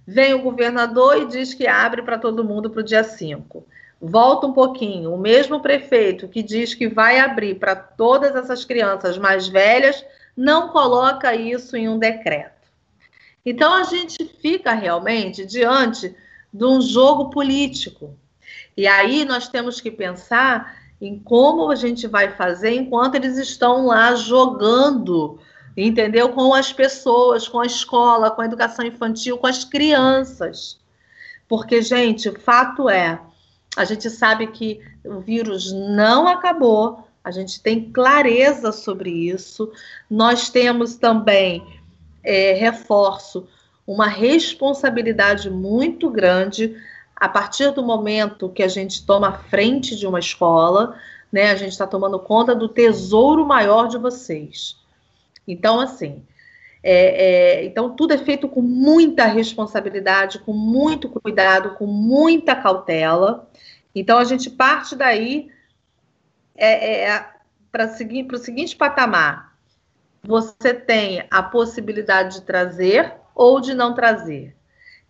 Vem 0.08 0.34
o 0.34 0.42
governador 0.42 1.18
e 1.18 1.28
diz 1.28 1.54
que 1.54 1.68
abre 1.68 2.02
para 2.02 2.18
todo 2.18 2.44
mundo 2.44 2.72
para 2.72 2.80
o 2.80 2.84
dia 2.84 3.04
5. 3.04 3.66
Volta 4.02 4.48
um 4.48 4.54
pouquinho, 4.54 5.14
o 5.14 5.18
mesmo 5.18 5.60
prefeito 5.60 6.28
que 6.28 6.42
diz 6.42 6.74
que 6.74 6.88
vai 6.88 7.20
abrir 7.20 7.60
para 7.60 7.76
todas 7.76 8.36
essas 8.36 8.66
crianças 8.66 9.18
mais 9.18 9.48
velhas, 9.48 10.04
não 10.36 10.70
coloca 10.70 11.36
isso 11.36 11.78
em 11.78 11.88
um 11.88 12.00
decreto. 12.00 12.68
Então 13.46 13.72
a 13.72 13.84
gente 13.84 14.26
fica 14.42 14.74
realmente 14.74 15.46
diante 15.46 16.16
de 16.52 16.66
um 16.66 16.82
jogo 16.82 17.30
político. 17.30 18.18
E 18.76 18.88
aí 18.88 19.24
nós 19.24 19.48
temos 19.48 19.80
que 19.80 19.92
pensar 19.92 20.85
em 21.02 21.20
como 21.20 21.72
a 21.72 21.76
gente 21.76 22.08
vai 22.08 22.32
fazer 22.32 22.72
enquanto 22.72 23.16
eles 23.16 23.38
estão 23.38 23.86
lá 23.86 24.16
jogando 24.16 25.40
entendeu? 25.78 26.30
Com 26.30 26.54
as 26.54 26.72
pessoas, 26.72 27.48
com 27.48 27.60
a 27.60 27.66
escola, 27.66 28.32
com 28.32 28.42
a 28.42 28.46
educação 28.46 28.86
infantil, 28.86 29.38
com 29.38 29.48
as 29.48 29.64
crianças. 29.64 30.80
Porque, 31.48 31.82
gente, 31.82 32.32
fato 32.32 32.90
é, 32.90 33.20
a 33.76 33.84
gente 33.84 34.10
sabe 34.10 34.48
que 34.48 34.80
o 35.04 35.20
vírus 35.20 35.72
não 35.72 36.28
acabou, 36.28 37.08
a 37.24 37.32
gente 37.32 37.62
tem 37.62 37.92
clareza 37.92 38.72
sobre 38.72 39.10
isso, 39.10 39.72
nós 40.10 40.50
temos 40.50 40.96
também, 40.96 41.64
é, 42.24 42.54
reforço, 42.54 43.48
uma 43.86 44.08
responsabilidade 44.08 45.50
muito 45.50 46.10
grande 46.10 46.76
a 47.16 47.30
partir 47.30 47.72
do 47.72 47.84
momento 47.84 48.50
que 48.50 48.64
a 48.64 48.68
gente 48.68 49.06
toma 49.06 49.30
a 49.30 49.38
frente 49.38 49.96
de 49.96 50.06
uma 50.06 50.20
escola, 50.20 50.96
né? 51.32 51.52
A 51.52 51.56
gente 51.56 51.72
está 51.72 51.88
tomando 51.88 52.20
conta 52.20 52.56
do 52.56 52.68
tesouro 52.68 53.46
maior 53.46 53.88
de 53.88 53.98
vocês 53.98 54.84
então, 55.48 55.80
assim, 55.80 56.24
é, 56.82 57.60
é, 57.62 57.66
então 57.66 57.96
tudo 57.96 58.14
é 58.14 58.18
feito 58.18 58.48
com 58.48 58.62
muita 58.62 59.26
responsabilidade, 59.26 60.40
com 60.40 60.54
muito 60.54 61.10
cuidado, 61.10 61.76
com 61.76 61.86
muita 61.86 62.56
cautela. 62.56 63.50
Então 63.94 64.18
a 64.18 64.24
gente 64.24 64.50
parte 64.50 64.96
daí 64.96 65.52
é, 66.56 67.10
é 67.10 67.30
para 67.72 67.90
seguir 67.90 68.26
para 68.26 68.36
o 68.36 68.40
seguinte 68.40 68.76
patamar: 68.76 69.56
você 70.24 70.74
tem 70.74 71.26
a 71.30 71.44
possibilidade 71.44 72.40
de 72.40 72.46
trazer 72.46 73.14
ou 73.34 73.60
de 73.60 73.74
não 73.74 73.94
trazer. 73.94 74.55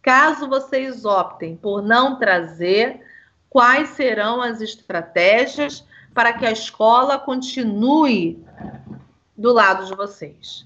Caso 0.05 0.47
vocês 0.47 1.03
optem 1.03 1.55
por 1.55 1.81
não 1.81 2.19
trazer, 2.19 3.01
quais 3.49 3.89
serão 3.89 4.39
as 4.39 4.61
estratégias 4.61 5.83
para 6.13 6.31
que 6.31 6.45
a 6.45 6.51
escola 6.51 7.17
continue 7.17 8.45
do 9.35 9.51
lado 9.51 9.87
de 9.87 9.95
vocês. 9.95 10.63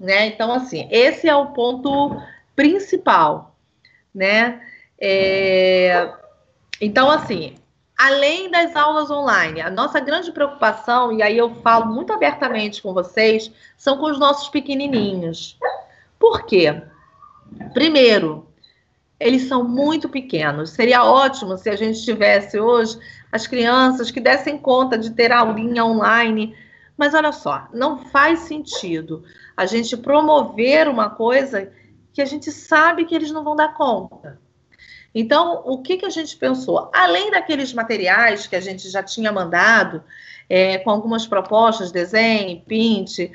Né? 0.00 0.26
Então, 0.26 0.52
assim, 0.52 0.88
esse 0.90 1.28
é 1.28 1.36
o 1.36 1.52
ponto 1.52 2.20
principal, 2.56 3.54
né? 4.12 4.60
É... 4.98 6.12
Então, 6.80 7.08
assim, 7.08 7.54
além 7.96 8.50
das 8.50 8.74
aulas 8.74 9.12
online, 9.12 9.60
a 9.60 9.70
nossa 9.70 10.00
grande 10.00 10.32
preocupação, 10.32 11.12
e 11.12 11.22
aí 11.22 11.38
eu 11.38 11.54
falo 11.62 11.86
muito 11.86 12.12
abertamente 12.12 12.82
com 12.82 12.92
vocês, 12.92 13.48
são 13.76 13.96
com 13.96 14.06
os 14.06 14.18
nossos 14.18 14.48
pequenininhos. 14.48 15.56
Por 16.18 16.44
quê? 16.46 16.82
Primeiro, 17.72 18.45
eles 19.18 19.48
são 19.48 19.64
muito 19.64 20.08
pequenos. 20.08 20.70
Seria 20.70 21.04
ótimo 21.04 21.56
se 21.56 21.70
a 21.70 21.76
gente 21.76 22.02
tivesse 22.04 22.58
hoje 22.60 22.98
as 23.32 23.46
crianças 23.46 24.10
que 24.10 24.20
dessem 24.20 24.58
conta 24.58 24.96
de 24.96 25.10
ter 25.10 25.32
aulinha 25.32 25.84
online. 25.84 26.54
Mas 26.96 27.14
olha 27.14 27.32
só, 27.32 27.68
não 27.72 27.98
faz 27.98 28.40
sentido 28.40 29.24
a 29.56 29.66
gente 29.66 29.96
promover 29.96 30.88
uma 30.88 31.10
coisa 31.10 31.72
que 32.12 32.22
a 32.22 32.26
gente 32.26 32.50
sabe 32.52 33.04
que 33.04 33.14
eles 33.14 33.30
não 33.30 33.44
vão 33.44 33.56
dar 33.56 33.74
conta. 33.74 34.38
Então, 35.14 35.62
o 35.64 35.80
que, 35.80 35.96
que 35.96 36.04
a 36.04 36.10
gente 36.10 36.36
pensou? 36.36 36.90
Além 36.94 37.30
daqueles 37.30 37.72
materiais 37.72 38.46
que 38.46 38.54
a 38.54 38.60
gente 38.60 38.88
já 38.90 39.02
tinha 39.02 39.32
mandado, 39.32 40.04
é, 40.48 40.78
com 40.78 40.90
algumas 40.90 41.26
propostas, 41.26 41.90
desenho, 41.90 42.60
pinte, 42.60 43.32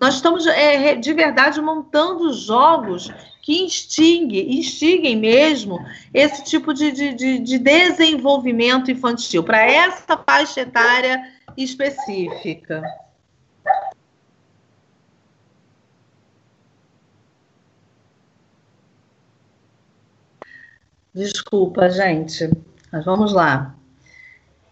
nós 0.00 0.16
estamos 0.16 0.46
é, 0.46 0.94
de 0.94 1.12
verdade 1.12 1.60
montando 1.60 2.32
jogos 2.32 3.10
que 3.42 3.62
instiguem, 3.62 4.58
instiguem 4.58 5.16
mesmo 5.16 5.78
esse 6.12 6.44
tipo 6.44 6.74
de, 6.74 6.92
de, 6.92 7.38
de 7.38 7.58
desenvolvimento 7.58 8.90
infantil 8.90 9.42
para 9.42 9.62
essa 9.62 10.18
faixa 10.18 10.60
etária 10.60 11.22
específica. 11.56 12.82
Desculpa, 21.14 21.88
gente. 21.88 22.50
Mas 22.92 23.04
vamos 23.04 23.32
lá. 23.32 23.74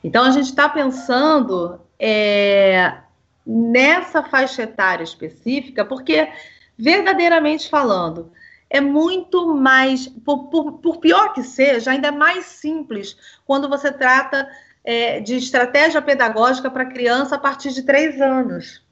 Então, 0.04 0.22
a 0.24 0.30
gente 0.30 0.46
está 0.46 0.68
pensando 0.68 1.80
é, 1.98 2.98
nessa 3.46 4.22
faixa 4.22 4.62
etária 4.62 5.04
específica, 5.04 5.84
porque, 5.84 6.28
verdadeiramente 6.76 7.68
falando, 7.68 8.32
é 8.68 8.80
muito 8.80 9.54
mais, 9.54 10.08
por, 10.08 10.48
por, 10.48 10.72
por 10.78 10.96
pior 10.98 11.32
que 11.32 11.42
seja, 11.42 11.92
ainda 11.92 12.08
é 12.08 12.10
mais 12.12 12.46
simples 12.46 13.16
quando 13.46 13.68
você 13.68 13.92
trata 13.92 14.48
é, 14.84 15.20
de 15.20 15.36
estratégia 15.36 16.02
pedagógica 16.02 16.70
para 16.70 16.86
criança 16.86 17.36
a 17.36 17.38
partir 17.38 17.72
de 17.72 17.82
três 17.82 18.20
anos. 18.20 18.84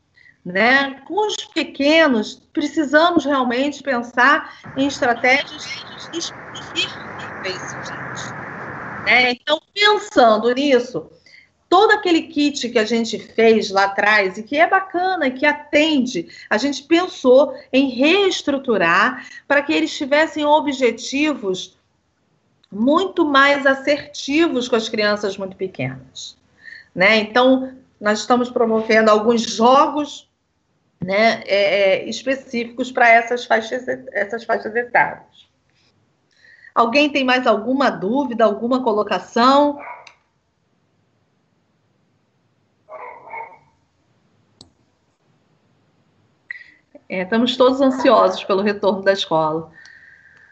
Né? 0.44 1.00
Com 1.06 1.26
os 1.26 1.36
pequenos, 1.36 2.34
precisamos 2.52 3.24
realmente 3.24 3.82
pensar 3.82 4.52
em 4.76 4.86
estratégias 4.86 5.64
específicas. 6.12 7.04
Né? 9.06 9.32
Então, 9.32 9.60
pensando 9.72 10.52
nisso, 10.52 11.10
todo 11.68 11.92
aquele 11.92 12.22
kit 12.22 12.68
que 12.68 12.78
a 12.78 12.84
gente 12.84 13.18
fez 13.18 13.70
lá 13.70 13.84
atrás 13.84 14.38
e 14.38 14.42
que 14.42 14.56
é 14.56 14.68
bacana, 14.68 15.30
que 15.30 15.44
atende, 15.44 16.28
a 16.48 16.56
gente 16.56 16.82
pensou 16.84 17.54
em 17.72 17.90
reestruturar 17.90 19.26
para 19.48 19.62
que 19.62 19.72
eles 19.72 19.96
tivessem 19.96 20.44
objetivos 20.44 21.76
muito 22.70 23.24
mais 23.24 23.64
assertivos 23.66 24.68
com 24.68 24.76
as 24.76 24.88
crianças 24.88 25.36
muito 25.36 25.56
pequenas. 25.56 26.36
Né? 26.94 27.18
Então, 27.18 27.72
nós 28.00 28.20
estamos 28.20 28.50
promovendo 28.50 29.10
alguns 29.10 29.42
jogos 29.42 30.28
né, 31.02 31.42
é, 31.46 32.02
é, 32.02 32.08
específicos 32.08 32.90
para 32.90 33.08
essas 33.08 33.44
faixas, 33.44 33.86
essas 34.12 34.44
faixas 34.44 34.74
etárias. 34.74 35.48
Alguém 36.74 37.10
tem 37.10 37.24
mais 37.24 37.46
alguma 37.46 37.90
dúvida, 37.90 38.44
alguma 38.44 38.82
colocação? 38.82 39.78
É, 47.08 47.22
estamos 47.22 47.56
todos 47.56 47.80
ansiosos 47.80 48.44
pelo 48.44 48.62
retorno 48.62 49.02
da 49.02 49.12
escola. 49.12 49.70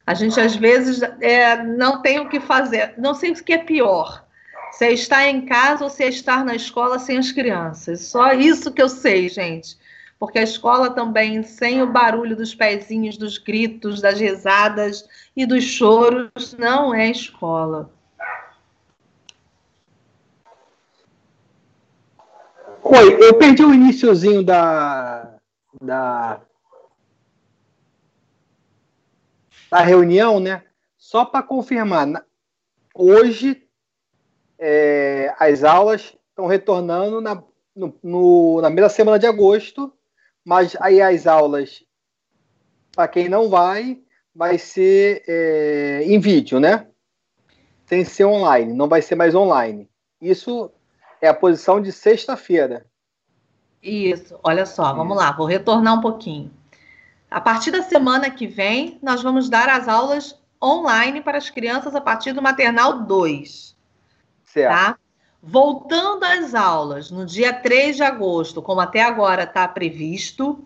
A 0.07 0.15
gente, 0.15 0.41
às 0.41 0.57
vezes, 0.57 1.01
é, 1.21 1.63
não 1.63 2.03
tem 2.03 2.21
o 2.21 2.29
que 2.29 2.41
fazer. 2.41 2.95
Não 2.99 3.15
sei 3.15 3.33
o 3.33 3.35
que 3.35 3.53
é 3.53 3.59
pior. 3.59 4.25
Se 4.73 4.87
é 4.87 4.93
estar 4.93 5.27
em 5.29 5.43
casa 5.47 5.85
ou 5.85 5.91
se 5.91 6.03
é 6.03 6.09
estar 6.09 6.45
na 6.45 6.55
escola 6.55 6.99
sem 6.99 7.19
as 7.19 7.31
crianças. 7.31 8.01
Só 8.07 8.33
isso 8.33 8.73
que 8.73 8.83
eu 8.83 8.89
sei, 8.89 9.29
gente 9.29 9.77
porque 10.23 10.39
a 10.39 10.45
escola 10.45 10.89
também, 10.89 11.43
sem 11.43 11.83
o 11.83 11.87
barulho 11.91 12.37
dos 12.37 12.55
pezinhos, 12.55 13.17
dos 13.17 13.39
gritos, 13.39 14.01
das 14.01 14.21
risadas 14.21 15.05
e 15.35 15.45
dos 15.45 15.65
choros, 15.65 16.55
não 16.57 16.95
é 16.95 17.11
escola. 17.11 17.91
Oi, 22.85 23.19
eu 23.21 23.35
perdi 23.35 23.65
o 23.65 23.75
iníciozinho 23.75 24.45
da, 24.45 25.32
da, 25.83 26.41
da 29.71 29.81
reunião, 29.81 30.41
né? 30.41 30.63
Só 30.97 31.25
para 31.25 31.43
confirmar, 31.43 32.25
hoje 32.95 33.69
é, 34.59 35.35
as 35.39 35.65
aulas 35.65 36.17
estão 36.31 36.47
retornando 36.47 37.21
na, 37.21 37.43
no, 37.75 37.99
no, 38.03 38.61
na 38.61 38.69
primeira 38.69 38.89
semana 38.89 39.19
de 39.19 39.27
agosto 39.27 39.93
mas 40.45 40.77
aí 40.81 41.01
as 41.01 41.27
aulas, 41.27 41.85
para 42.95 43.09
quem 43.09 43.29
não 43.29 43.49
vai, 43.49 44.01
vai 44.35 44.59
ser 44.59 45.23
é, 45.27 46.03
em 46.05 46.19
vídeo, 46.19 46.59
né? 46.59 46.89
Sem 47.87 48.05
ser 48.05 48.25
online, 48.25 48.73
não 48.73 48.89
vai 48.89 49.03
ser 49.03 49.15
mais 49.15 49.35
online. 49.35 49.89
Isso 50.21 50.73
é 51.21 51.29
a 51.29 51.35
posição 51.35 51.81
de 51.81 51.93
sexta-feira. 51.93 52.87
Isso, 53.83 54.39
olha 54.45 54.65
só, 54.65 54.95
vamos 54.95 55.17
lá, 55.17 55.33
vou 55.33 55.47
retornar 55.47 55.95
um 55.95 56.01
pouquinho. 56.01 56.51
A 57.29 57.41
partir 57.41 57.71
da 57.71 57.83
semana 57.83 58.31
que 58.31 58.47
vem, 58.47 58.99
nós 59.03 59.23
vamos 59.23 59.49
dar 59.49 59.69
as 59.69 59.89
aulas 59.89 60.39
online 60.63 61.21
para 61.21 61.39
as 61.39 61.51
crianças 61.51 61.95
a 61.95 62.01
partir 62.01 62.33
do 62.33 62.41
maternal 62.41 63.01
2. 63.01 63.75
Certo. 64.45 64.71
Tá? 64.71 64.99
Voltando 65.43 66.23
às 66.23 66.55
aulas, 66.55 67.11
no 67.11 67.27
dia 67.27 67.53
3 67.53 67.97
de 67.97 68.03
agosto, 68.05 68.63
como 68.63 68.81
até 68.81 69.03
agora 69.03 69.43
está 69.43 69.67
previsto, 69.67 70.65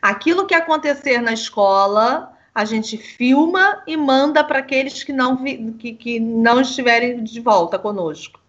aquilo 0.00 0.46
que 0.46 0.54
acontecer 0.54 1.20
na 1.20 1.34
escola, 1.34 2.32
a 2.54 2.64
gente 2.64 2.96
filma 2.96 3.82
e 3.86 3.94
manda 3.98 4.42
para 4.42 4.60
aqueles 4.60 5.02
que 5.04 5.12
não, 5.12 5.36
vi, 5.36 5.72
que, 5.72 5.92
que 5.92 6.18
não 6.18 6.62
estiverem 6.62 7.22
de 7.22 7.40
volta 7.40 7.78
conosco. 7.78 8.40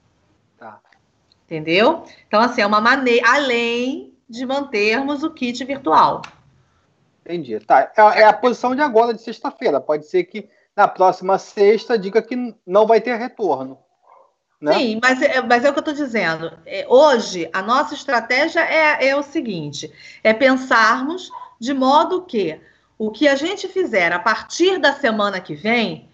Entendeu? 1.47 2.03
Então, 2.27 2.41
assim, 2.41 2.61
é 2.61 2.67
uma 2.67 2.81
maneira, 2.81 3.25
além 3.31 4.13
de 4.29 4.45
mantermos 4.45 5.23
o 5.23 5.31
kit 5.31 5.63
virtual. 5.63 6.21
Entendi. 7.21 7.57
Tá. 7.61 7.89
É, 7.95 8.21
é 8.21 8.25
a 8.25 8.33
posição 8.33 8.75
de 8.75 8.81
agora, 8.81 9.13
de 9.13 9.21
sexta-feira. 9.21 9.79
Pode 9.79 10.05
ser 10.07 10.25
que 10.25 10.49
na 10.75 10.89
próxima 10.89 11.39
sexta 11.39 11.97
diga 11.97 12.21
que 12.21 12.53
não 12.65 12.85
vai 12.85 12.99
ter 12.99 13.15
retorno. 13.15 13.79
Né? 14.59 14.73
Sim, 14.73 14.99
mas, 15.01 15.21
é, 15.21 15.41
mas 15.41 15.63
é 15.63 15.69
o 15.69 15.73
que 15.73 15.79
eu 15.79 15.81
estou 15.81 15.93
dizendo. 15.93 16.51
É, 16.65 16.85
hoje, 16.89 17.49
a 17.53 17.61
nossa 17.61 17.93
estratégia 17.93 18.59
é, 18.59 19.07
é 19.07 19.15
o 19.15 19.23
seguinte: 19.23 19.91
é 20.23 20.33
pensarmos 20.33 21.31
de 21.59 21.73
modo 21.73 22.23
que 22.23 22.59
o 22.97 23.11
que 23.11 23.27
a 23.27 23.35
gente 23.35 23.67
fizer 23.67 24.11
a 24.11 24.19
partir 24.19 24.79
da 24.79 24.93
semana 24.93 25.39
que 25.39 25.53
vem, 25.53 26.09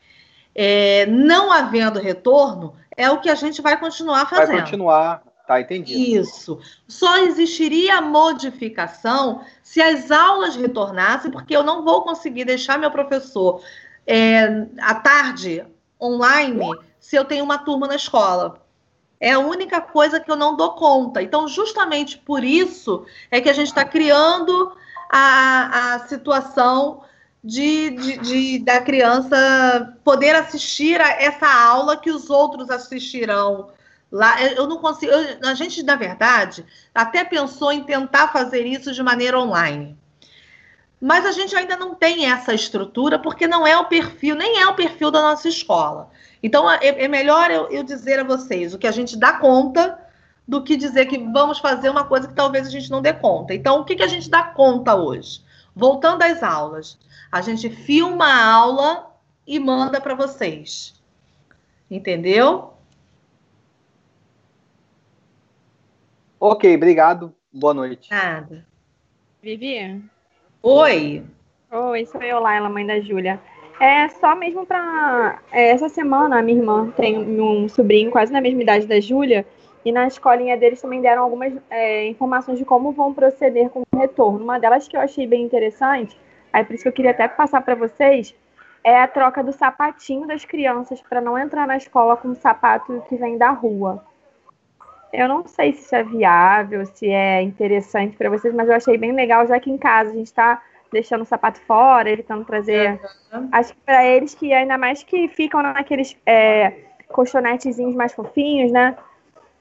é, 0.53 1.05
não 1.05 1.51
havendo 1.51 1.99
retorno, 1.99 2.75
é 2.95 3.09
o 3.09 3.19
que 3.19 3.29
a 3.29 3.35
gente 3.35 3.61
vai 3.61 3.79
continuar 3.79 4.29
fazendo. 4.29 4.47
Vai 4.47 4.61
continuar, 4.61 5.23
tá 5.47 5.59
entendido. 5.61 5.99
Isso. 5.99 6.59
Só 6.87 7.17
existiria 7.17 8.01
modificação 8.01 9.41
se 9.61 9.81
as 9.81 10.11
aulas 10.11 10.55
retornassem, 10.55 11.31
porque 11.31 11.55
eu 11.55 11.63
não 11.63 11.83
vou 11.83 12.03
conseguir 12.03 12.45
deixar 12.45 12.77
meu 12.77 12.91
professor 12.91 13.61
é, 14.05 14.67
à 14.81 14.95
tarde 14.95 15.65
online 15.99 16.69
se 16.99 17.15
eu 17.15 17.25
tenho 17.25 17.43
uma 17.43 17.57
turma 17.57 17.87
na 17.87 17.95
escola. 17.95 18.61
É 19.19 19.31
a 19.31 19.39
única 19.39 19.79
coisa 19.79 20.19
que 20.19 20.29
eu 20.29 20.35
não 20.35 20.55
dou 20.55 20.73
conta. 20.73 21.21
Então, 21.21 21.47
justamente 21.47 22.17
por 22.17 22.43
isso 22.43 23.05
é 23.31 23.39
que 23.39 23.49
a 23.49 23.53
gente 23.53 23.67
está 23.67 23.85
criando 23.85 24.75
a, 25.09 25.93
a 25.93 25.99
situação 26.07 27.03
de, 27.43 27.89
de, 27.89 28.17
de, 28.19 28.59
da 28.59 28.79
criança 28.79 29.97
poder 30.03 30.33
assistir 30.35 31.01
a 31.01 31.09
essa 31.09 31.47
aula 31.47 31.97
que 31.97 32.09
os 32.09 32.29
outros 32.29 32.69
assistirão. 32.69 33.69
Lá, 34.09 34.41
eu 34.43 34.67
não 34.67 34.77
consigo. 34.77 35.11
Eu, 35.11 35.49
a 35.49 35.53
gente, 35.53 35.83
na 35.83 35.95
verdade, 35.95 36.65
até 36.95 37.23
pensou 37.25 37.71
em 37.71 37.83
tentar 37.83 38.29
fazer 38.29 38.65
isso 38.65 38.93
de 38.93 39.03
maneira 39.03 39.39
online. 39.39 39.97
Mas 41.01 41.25
a 41.25 41.33
gente 41.33 41.53
ainda 41.53 41.75
não 41.75 41.93
tem 41.95 42.31
essa 42.31 42.53
estrutura, 42.53 43.19
porque 43.19 43.45
não 43.45 43.67
é 43.67 43.75
o 43.77 43.85
perfil, 43.85 44.35
nem 44.35 44.61
é 44.61 44.67
o 44.67 44.75
perfil 44.75 45.11
da 45.11 45.21
nossa 45.21 45.49
escola. 45.49 46.09
Então, 46.41 46.69
é, 46.71 46.79
é 46.81 47.07
melhor 47.09 47.51
eu, 47.51 47.69
eu, 47.69 47.83
dizer 47.83 48.19
a 48.19 48.23
vocês 48.23 48.73
o 48.73 48.77
que 48.77 48.87
a 48.87 48.91
gente 48.91 49.17
dá 49.17 49.33
conta 49.33 49.99
do 50.47 50.63
que 50.63 50.77
dizer 50.77 51.07
que 51.07 51.17
vamos 51.17 51.59
fazer 51.59 51.89
uma 51.89 52.05
coisa 52.05 52.27
que 52.27 52.33
talvez 52.33 52.67
a 52.67 52.69
gente 52.69 52.89
não 52.89 53.01
dê 53.01 53.11
conta. 53.11 53.53
Então, 53.53 53.81
o 53.81 53.83
que, 53.83 53.97
que 53.97 54.03
a 54.03 54.07
gente 54.07 54.29
dá 54.29 54.43
conta 54.43 54.95
hoje? 54.95 55.42
Voltando 55.75 56.21
às 56.21 56.43
aulas, 56.43 56.99
a 57.31 57.41
gente 57.41 57.69
filma 57.69 58.25
a 58.25 58.53
aula 58.53 59.11
e 59.45 59.59
manda 59.59 59.99
para 59.99 60.13
vocês. 60.13 61.01
Entendeu? 61.89 62.73
Ok, 66.39 66.75
obrigado. 66.75 67.33
Boa 67.51 67.73
noite. 67.73 68.09
Nada. 68.11 68.65
Vivi? 69.41 70.03
Oi. 70.61 71.23
Oi, 71.71 72.05
sou 72.05 72.21
eu, 72.21 72.39
Laila, 72.39 72.69
mãe 72.69 72.85
da 72.85 72.99
Júlia. 72.99 73.39
É 73.79 74.07
só 74.09 74.35
mesmo 74.35 74.65
para. 74.65 75.41
É, 75.51 75.69
essa 75.69 75.89
semana, 75.89 76.39
a 76.39 76.41
minha 76.41 76.59
irmã 76.59 76.91
tem 76.91 77.17
um 77.17 77.67
sobrinho 77.67 78.11
quase 78.11 78.31
na 78.31 78.39
mesma 78.39 78.61
idade 78.61 78.85
da 78.85 78.99
Júlia 78.99 79.45
e 79.85 79.91
na 79.91 80.07
escolinha 80.07 80.57
deles 80.57 80.81
também 80.81 81.01
deram 81.01 81.23
algumas 81.23 81.53
é, 81.69 82.07
informações 82.07 82.57
de 82.57 82.65
como 82.65 82.91
vão 82.91 83.13
proceder 83.13 83.69
com 83.69 83.81
o 83.81 83.97
retorno. 83.97 84.43
Uma 84.43 84.59
delas 84.59 84.87
que 84.87 84.95
eu 84.95 85.01
achei 85.01 85.27
bem 85.27 85.43
interessante, 85.43 86.17
aí 86.51 86.63
por 86.63 86.73
isso 86.73 86.83
que 86.83 86.89
eu 86.89 86.93
queria 86.93 87.11
até 87.11 87.27
passar 87.27 87.61
para 87.61 87.75
vocês, 87.75 88.33
é 88.83 88.99
a 88.99 89.07
troca 89.07 89.43
do 89.43 89.53
sapatinho 89.53 90.27
das 90.27 90.43
crianças 90.45 91.01
para 91.01 91.21
não 91.21 91.37
entrar 91.37 91.65
na 91.65 91.77
escola 91.77 92.17
com 92.17 92.29
o 92.29 92.35
sapato 92.35 93.03
que 93.07 93.15
vem 93.15 93.37
da 93.37 93.49
rua. 93.49 94.03
Eu 95.11 95.27
não 95.27 95.45
sei 95.45 95.73
se 95.73 95.83
isso 95.83 95.95
é 95.95 96.03
viável, 96.03 96.85
se 96.85 97.07
é 97.07 97.41
interessante 97.41 98.17
para 98.17 98.29
vocês, 98.29 98.53
mas 98.53 98.67
eu 98.67 98.75
achei 98.75 98.97
bem 98.97 99.11
legal, 99.11 99.45
já 99.45 99.59
que 99.59 99.69
em 99.69 99.77
casa 99.77 100.09
a 100.09 100.13
gente 100.13 100.25
está 100.25 100.61
deixando 100.91 101.21
o 101.21 101.25
sapato 101.25 101.59
fora, 101.61 102.09
evitando 102.09 102.45
trazer. 102.45 102.99
Uhum. 103.31 103.49
Acho 103.51 103.73
que 103.73 103.81
para 103.81 104.05
eles 104.05 104.33
que 104.33 104.51
ainda 104.53 104.77
mais 104.77 105.03
que 105.03 105.27
ficam 105.27 105.61
naqueles 105.61 106.17
é, 106.25 106.73
colchonetezinhos 107.09 107.95
mais 107.95 108.13
fofinhos, 108.13 108.71
né? 108.71 108.95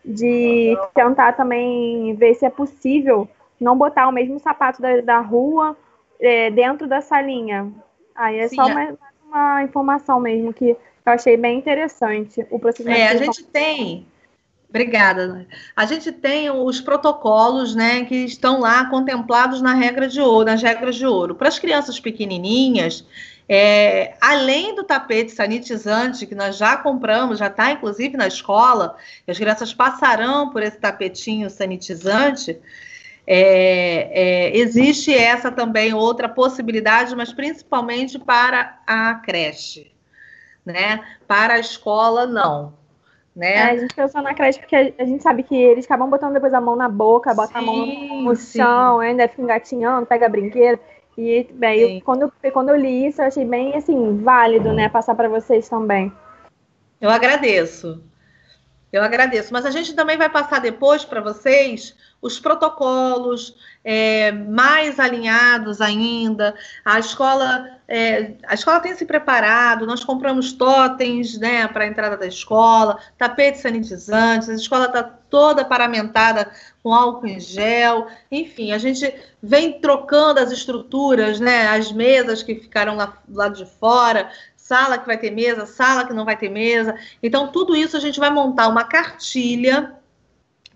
De 0.04 0.76
tentar 0.94 1.32
também 1.34 2.14
ver 2.14 2.34
se 2.34 2.44
é 2.44 2.50
possível 2.50 3.28
não 3.60 3.76
botar 3.76 4.08
o 4.08 4.12
mesmo 4.12 4.38
sapato 4.40 4.82
da, 4.82 5.00
da 5.00 5.20
rua 5.20 5.76
é, 6.20 6.50
dentro 6.50 6.88
da 6.88 7.00
salinha. 7.00 7.72
Aí 8.14 8.38
é 8.38 8.48
Sim, 8.48 8.56
só 8.56 8.68
é. 8.68 8.72
uma, 8.72 8.98
uma, 9.28 9.62
informação 9.62 10.18
mesmo 10.18 10.52
que 10.52 10.70
eu 10.70 11.12
achei 11.12 11.36
bem 11.36 11.58
interessante 11.58 12.46
o 12.50 12.58
procedimento. 12.58 13.00
É, 13.00 13.08
a 13.08 13.16
gente 13.16 13.44
tem 13.44 14.06
Obrigada. 14.72 15.46
A 15.76 15.84
gente 15.84 16.10
tem 16.10 16.50
os 16.50 16.80
protocolos, 16.80 17.74
né, 17.74 18.06
que 18.06 18.16
estão 18.24 18.58
lá 18.60 18.86
contemplados 18.86 19.60
na 19.60 19.74
regra 19.74 20.08
de 20.08 20.18
ouro, 20.18 20.46
nas 20.46 20.62
regras 20.62 20.96
de 20.96 21.04
ouro. 21.04 21.34
Para 21.34 21.48
as 21.48 21.58
crianças 21.58 22.00
pequenininhas, 22.00 23.06
é, 23.48 24.14
além 24.20 24.74
do 24.74 24.84
tapete 24.84 25.32
sanitizante 25.32 26.26
que 26.26 26.34
nós 26.34 26.56
já 26.56 26.76
compramos, 26.76 27.38
já 27.38 27.48
está 27.48 27.72
inclusive 27.72 28.16
na 28.16 28.26
escola, 28.26 28.96
as 29.26 29.36
crianças 29.36 29.74
passarão 29.74 30.50
por 30.50 30.62
esse 30.62 30.78
tapetinho 30.78 31.50
sanitizante. 31.50 32.58
É, 33.26 34.50
é, 34.50 34.56
existe 34.56 35.14
essa 35.14 35.50
também 35.50 35.94
outra 35.94 36.28
possibilidade, 36.28 37.14
mas 37.14 37.32
principalmente 37.32 38.18
para 38.18 38.80
a 38.86 39.14
creche, 39.14 39.92
né? 40.64 41.00
Para 41.26 41.54
a 41.54 41.58
escola, 41.58 42.26
não. 42.26 42.74
Né? 43.34 43.54
É, 43.54 43.62
a 43.62 43.78
gente 43.78 43.94
pensou 43.94 44.20
na 44.20 44.34
creche 44.34 44.58
porque 44.58 44.76
a 44.76 45.04
gente 45.04 45.22
sabe 45.22 45.42
que 45.42 45.54
eles 45.54 45.86
acabam 45.86 46.10
botando 46.10 46.34
depois 46.34 46.52
a 46.52 46.60
mão 46.60 46.76
na 46.76 46.88
boca, 46.88 47.32
botam 47.32 47.62
a 47.62 47.64
mão 47.64 47.86
no 48.24 48.36
sim. 48.36 48.58
chão, 48.58 49.00
ainda 49.00 49.26
fica 49.26 49.42
engatinhando, 49.42 50.06
pega 50.06 50.28
brinquedo. 50.28 50.78
E 51.16 51.46
bem, 51.52 51.96
eu, 51.96 52.00
quando, 52.02 52.32
eu, 52.42 52.52
quando 52.52 52.70
eu 52.70 52.76
li 52.76 53.06
isso, 53.06 53.20
eu 53.20 53.26
achei 53.26 53.44
bem 53.44 53.74
assim, 53.76 54.18
válido, 54.22 54.72
né? 54.72 54.88
Passar 54.88 55.14
para 55.14 55.28
vocês 55.28 55.68
também. 55.68 56.12
Eu 57.00 57.10
agradeço. 57.10 58.02
Eu 58.92 59.02
agradeço. 59.02 59.52
Mas 59.52 59.64
a 59.64 59.70
gente 59.70 59.94
também 59.94 60.18
vai 60.18 60.28
passar 60.28 60.60
depois 60.60 61.04
para 61.04 61.22
vocês 61.22 61.96
os 62.22 62.38
protocolos 62.38 63.56
é, 63.84 64.30
mais 64.30 65.00
alinhados 65.00 65.80
ainda. 65.80 66.54
A 66.84 67.00
escola, 67.00 67.68
é, 67.88 68.34
a 68.46 68.54
escola 68.54 68.78
tem 68.78 68.94
se 68.94 69.04
preparado, 69.04 69.86
nós 69.86 70.04
compramos 70.04 70.52
totens 70.52 71.36
né, 71.36 71.66
para 71.66 71.84
a 71.84 71.88
entrada 71.88 72.16
da 72.16 72.26
escola, 72.26 72.98
tapetes 73.18 73.62
sanitizantes, 73.62 74.48
a 74.48 74.54
escola 74.54 74.86
está 74.86 75.02
toda 75.02 75.64
paramentada 75.64 76.52
com 76.82 76.94
álcool 76.94 77.26
em 77.26 77.40
gel, 77.40 78.06
enfim, 78.30 78.70
a 78.70 78.78
gente 78.78 79.12
vem 79.42 79.80
trocando 79.80 80.38
as 80.38 80.52
estruturas, 80.52 81.40
né, 81.40 81.68
as 81.68 81.90
mesas 81.90 82.42
que 82.42 82.54
ficaram 82.54 82.96
lá, 82.96 83.18
lá 83.28 83.48
de 83.48 83.64
fora, 83.64 84.30
sala 84.72 84.96
que 84.96 85.06
vai 85.06 85.18
ter 85.18 85.30
mesa, 85.30 85.66
sala 85.66 86.06
que 86.06 86.14
não 86.14 86.24
vai 86.24 86.34
ter 86.34 86.48
mesa. 86.48 86.94
Então, 87.22 87.48
tudo 87.48 87.76
isso 87.76 87.94
a 87.94 88.00
gente 88.00 88.18
vai 88.18 88.30
montar 88.30 88.68
uma 88.68 88.84
cartilha 88.84 89.96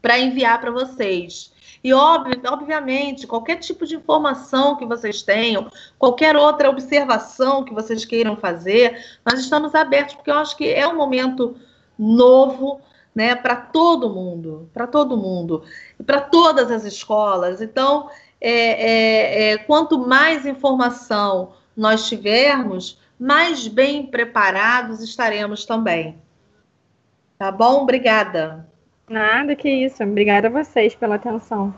para 0.02 0.18
enviar 0.18 0.60
para 0.60 0.70
vocês. 0.70 1.50
E, 1.82 1.94
obviamente, 1.94 3.26
qualquer 3.26 3.56
tipo 3.56 3.86
de 3.86 3.96
informação 3.96 4.76
que 4.76 4.84
vocês 4.84 5.22
tenham, 5.22 5.70
qualquer 5.98 6.36
outra 6.36 6.68
observação 6.68 7.64
que 7.64 7.72
vocês 7.72 8.04
queiram 8.04 8.36
fazer, 8.36 9.02
nós 9.24 9.40
estamos 9.40 9.74
abertos, 9.74 10.14
porque 10.14 10.30
eu 10.30 10.38
acho 10.38 10.54
que 10.58 10.68
é 10.68 10.86
um 10.86 10.96
momento 10.96 11.56
novo, 11.98 12.82
né, 13.14 13.34
para 13.34 13.56
todo 13.56 14.10
mundo, 14.10 14.68
para 14.74 14.86
todo 14.86 15.16
mundo, 15.16 15.62
para 16.04 16.20
todas 16.20 16.70
as 16.70 16.84
escolas. 16.84 17.62
Então, 17.62 18.10
é, 18.38 18.50
é, 18.50 19.52
é, 19.52 19.58
quanto 19.58 19.98
mais 19.98 20.44
informação 20.44 21.52
nós 21.74 22.06
tivermos, 22.06 22.98
mais 23.18 23.66
bem 23.68 24.06
preparados 24.06 25.02
estaremos 25.02 25.64
também. 25.64 26.16
Tá 27.38 27.50
bom? 27.50 27.82
Obrigada. 27.82 28.66
Nada 29.08 29.54
que 29.54 29.68
isso. 29.68 30.02
Obrigada 30.02 30.48
a 30.48 30.50
vocês 30.50 30.94
pela 30.94 31.16
atenção. 31.16 31.74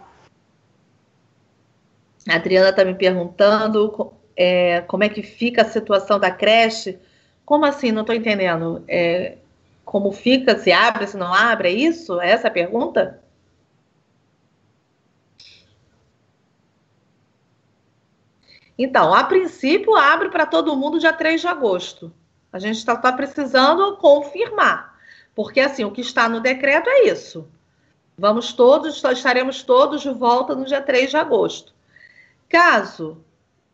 A 2.29 2.35
Adriana 2.35 2.71
está 2.71 2.85
me 2.85 2.95
perguntando 2.95 4.13
é, 4.37 4.83
como 4.83 5.05
é 5.05 5.09
que 5.09 5.23
fica 5.23 5.63
a 5.63 5.69
situação 5.69 6.19
da 6.19 6.31
creche. 6.31 6.99
Como 7.45 7.65
assim? 7.65 7.91
Não 7.93 8.03
estou 8.03 8.15
entendendo. 8.15 8.85
É, 8.87 9.39
como 9.85 10.13
fica? 10.13 10.59
Se 10.59 10.71
abre, 10.71 11.07
se 11.07 11.17
não 11.17 11.33
abre? 11.33 11.69
É 11.69 11.73
isso? 11.73 12.21
É 12.21 12.31
essa 12.31 12.49
a 12.49 12.51
pergunta? 12.51 13.21
Então, 18.79 19.13
a 19.13 19.25
princípio, 19.25 19.97
abre 19.97 20.29
para 20.29 20.47
todo 20.47 20.77
mundo 20.77 21.01
dia 21.01 21.13
3 21.13 21.41
de 21.41 21.49
agosto. 21.49 22.13
A 22.53 22.61
gente 22.61 22.77
está 22.77 22.97
tá 22.97 23.13
precisando 23.13 23.97
confirmar. 23.97 24.97
Porque, 25.35 25.61
assim, 25.61 25.85
o 25.85 25.91
que 25.91 26.01
está 26.01 26.29
no 26.29 26.41
decreto 26.41 26.89
é 26.89 27.09
isso. 27.09 27.49
Vamos 28.17 28.53
todos, 28.53 29.03
estaremos 29.05 29.63
todos 29.63 30.03
de 30.03 30.11
volta 30.11 30.55
no 30.55 30.65
dia 30.65 30.81
3 30.81 31.11
de 31.11 31.17
agosto. 31.17 31.73
Caso 32.49 33.19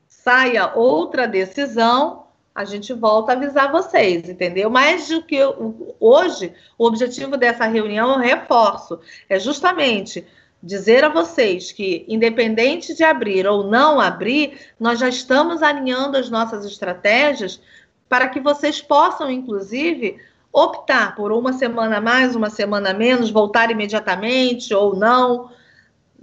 saia 0.08 0.72
outra 0.74 1.28
decisão, 1.28 2.24
a 2.54 2.64
gente 2.64 2.92
volta 2.92 3.32
a 3.32 3.36
avisar 3.36 3.70
vocês, 3.70 4.28
entendeu? 4.28 4.70
Mas 4.70 5.10
o 5.10 5.22
que 5.22 5.36
eu, 5.36 5.96
hoje, 6.00 6.54
o 6.78 6.86
objetivo 6.86 7.36
dessa 7.36 7.66
reunião, 7.66 8.12
eu 8.12 8.18
reforço, 8.18 9.00
é 9.28 9.38
justamente 9.38 10.26
dizer 10.64 11.04
a 11.04 11.10
vocês 11.10 11.70
que, 11.70 12.06
independente 12.08 12.94
de 12.94 13.04
abrir 13.04 13.46
ou 13.46 13.64
não 13.64 14.00
abrir, 14.00 14.58
nós 14.80 14.98
já 14.98 15.08
estamos 15.08 15.62
alinhando 15.62 16.16
as 16.16 16.30
nossas 16.30 16.64
estratégias 16.64 17.60
para 18.08 18.28
que 18.28 18.40
vocês 18.40 18.80
possam, 18.80 19.30
inclusive, 19.30 20.18
optar 20.50 21.14
por 21.14 21.32
uma 21.32 21.52
semana 21.52 22.00
mais, 22.00 22.34
uma 22.34 22.48
semana 22.48 22.94
menos, 22.94 23.30
voltar 23.30 23.70
imediatamente 23.70 24.72
ou 24.72 24.96
não, 24.96 25.50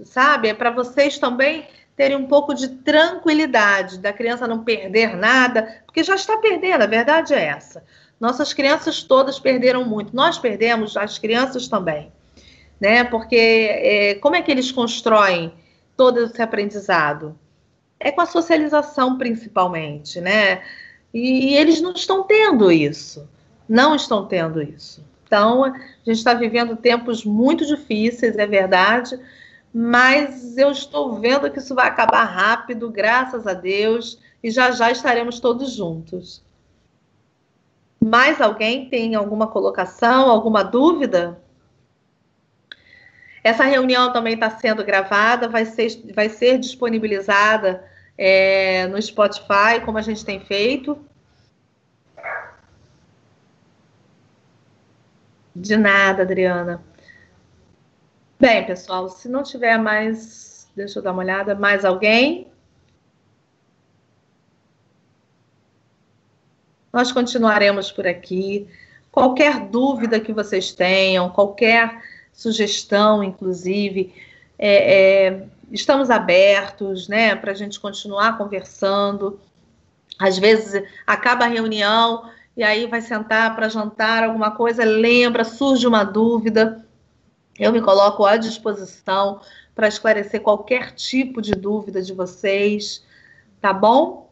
sabe? 0.04 0.48
É 0.48 0.54
para 0.54 0.70
vocês 0.70 1.18
também 1.18 1.68
terem 1.94 2.16
um 2.16 2.26
pouco 2.26 2.52
de 2.52 2.68
tranquilidade, 2.68 3.98
da 3.98 4.12
criança 4.12 4.48
não 4.48 4.64
perder 4.64 5.16
nada, 5.16 5.82
porque 5.86 6.02
já 6.02 6.16
está 6.16 6.36
perdendo, 6.38 6.82
a 6.82 6.86
verdade 6.86 7.32
é 7.32 7.44
essa. 7.44 7.84
Nossas 8.18 8.52
crianças 8.52 9.02
todas 9.02 9.38
perderam 9.38 9.84
muito, 9.84 10.16
nós 10.16 10.38
perdemos, 10.38 10.96
as 10.96 11.18
crianças 11.18 11.68
também, 11.68 12.10
né? 12.82 13.04
Porque 13.04 13.36
é, 13.36 14.14
como 14.16 14.36
é 14.36 14.42
que 14.42 14.50
eles 14.50 14.70
constroem 14.70 15.54
todo 15.96 16.20
esse 16.24 16.42
aprendizado? 16.42 17.38
É 17.98 18.10
com 18.12 18.20
a 18.20 18.26
socialização, 18.26 19.16
principalmente, 19.16 20.20
né? 20.20 20.62
E, 21.14 21.52
e 21.52 21.56
eles 21.56 21.80
não 21.80 21.92
estão 21.92 22.24
tendo 22.24 22.70
isso 22.70 23.26
não 23.72 23.94
estão 23.94 24.26
tendo 24.26 24.62
isso. 24.62 25.02
Então, 25.24 25.64
a 25.64 25.72
gente 26.04 26.18
está 26.18 26.34
vivendo 26.34 26.76
tempos 26.76 27.24
muito 27.24 27.64
difíceis, 27.64 28.36
é 28.36 28.46
verdade, 28.46 29.18
mas 29.72 30.58
eu 30.58 30.70
estou 30.70 31.18
vendo 31.18 31.50
que 31.50 31.58
isso 31.58 31.74
vai 31.74 31.88
acabar 31.88 32.24
rápido, 32.24 32.90
graças 32.90 33.46
a 33.46 33.54
Deus, 33.54 34.18
e 34.42 34.50
já 34.50 34.70
já 34.72 34.90
estaremos 34.90 35.40
todos 35.40 35.72
juntos. 35.72 36.42
Mais 38.04 38.42
alguém 38.42 38.90
tem 38.90 39.14
alguma 39.14 39.46
colocação, 39.46 40.28
alguma 40.28 40.62
dúvida? 40.62 41.41
Essa 43.42 43.64
reunião 43.64 44.12
também 44.12 44.34
está 44.34 44.50
sendo 44.50 44.84
gravada, 44.84 45.48
vai 45.48 45.64
ser, 45.64 46.12
vai 46.14 46.28
ser 46.28 46.58
disponibilizada 46.58 47.84
é, 48.16 48.86
no 48.86 49.00
Spotify, 49.00 49.80
como 49.84 49.98
a 49.98 50.02
gente 50.02 50.24
tem 50.24 50.40
feito. 50.40 50.98
De 55.54 55.76
nada, 55.76 56.22
Adriana. 56.22 56.82
Bem, 58.38 58.64
pessoal, 58.64 59.08
se 59.08 59.28
não 59.28 59.42
tiver 59.42 59.76
mais, 59.76 60.70
deixa 60.74 60.98
eu 60.98 61.02
dar 61.02 61.12
uma 61.12 61.22
olhada, 61.22 61.54
mais 61.54 61.84
alguém? 61.84 62.50
Nós 66.92 67.10
continuaremos 67.10 67.90
por 67.90 68.06
aqui. 68.06 68.68
Qualquer 69.10 69.68
dúvida 69.68 70.20
que 70.20 70.32
vocês 70.32 70.72
tenham, 70.72 71.30
qualquer 71.30 72.02
sugestão, 72.32 73.22
inclusive. 73.22 74.14
É, 74.58 75.26
é, 75.26 75.46
estamos 75.70 76.10
abertos, 76.10 77.08
né, 77.08 77.34
para 77.36 77.52
a 77.52 77.54
gente 77.54 77.78
continuar 77.78 78.38
conversando. 78.38 79.40
Às 80.18 80.38
vezes 80.38 80.82
acaba 81.06 81.44
a 81.44 81.48
reunião 81.48 82.30
e 82.56 82.62
aí 82.62 82.86
vai 82.86 83.00
sentar 83.00 83.54
para 83.54 83.68
jantar 83.68 84.24
alguma 84.24 84.50
coisa, 84.50 84.84
lembra, 84.84 85.44
surge 85.44 85.86
uma 85.86 86.04
dúvida. 86.04 86.84
Eu 87.58 87.72
me 87.72 87.80
coloco 87.80 88.24
à 88.24 88.36
disposição 88.36 89.40
para 89.74 89.88
esclarecer 89.88 90.40
qualquer 90.40 90.92
tipo 90.94 91.40
de 91.40 91.52
dúvida 91.52 92.02
de 92.02 92.12
vocês, 92.12 93.04
tá 93.60 93.72
bom? 93.72 94.30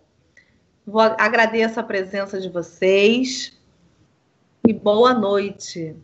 Vou, 0.86 1.00
agradeço 1.00 1.80
a 1.80 1.82
presença 1.82 2.40
de 2.40 2.48
vocês 2.48 3.58
e 4.66 4.72
boa 4.72 5.14
noite. 5.14 5.96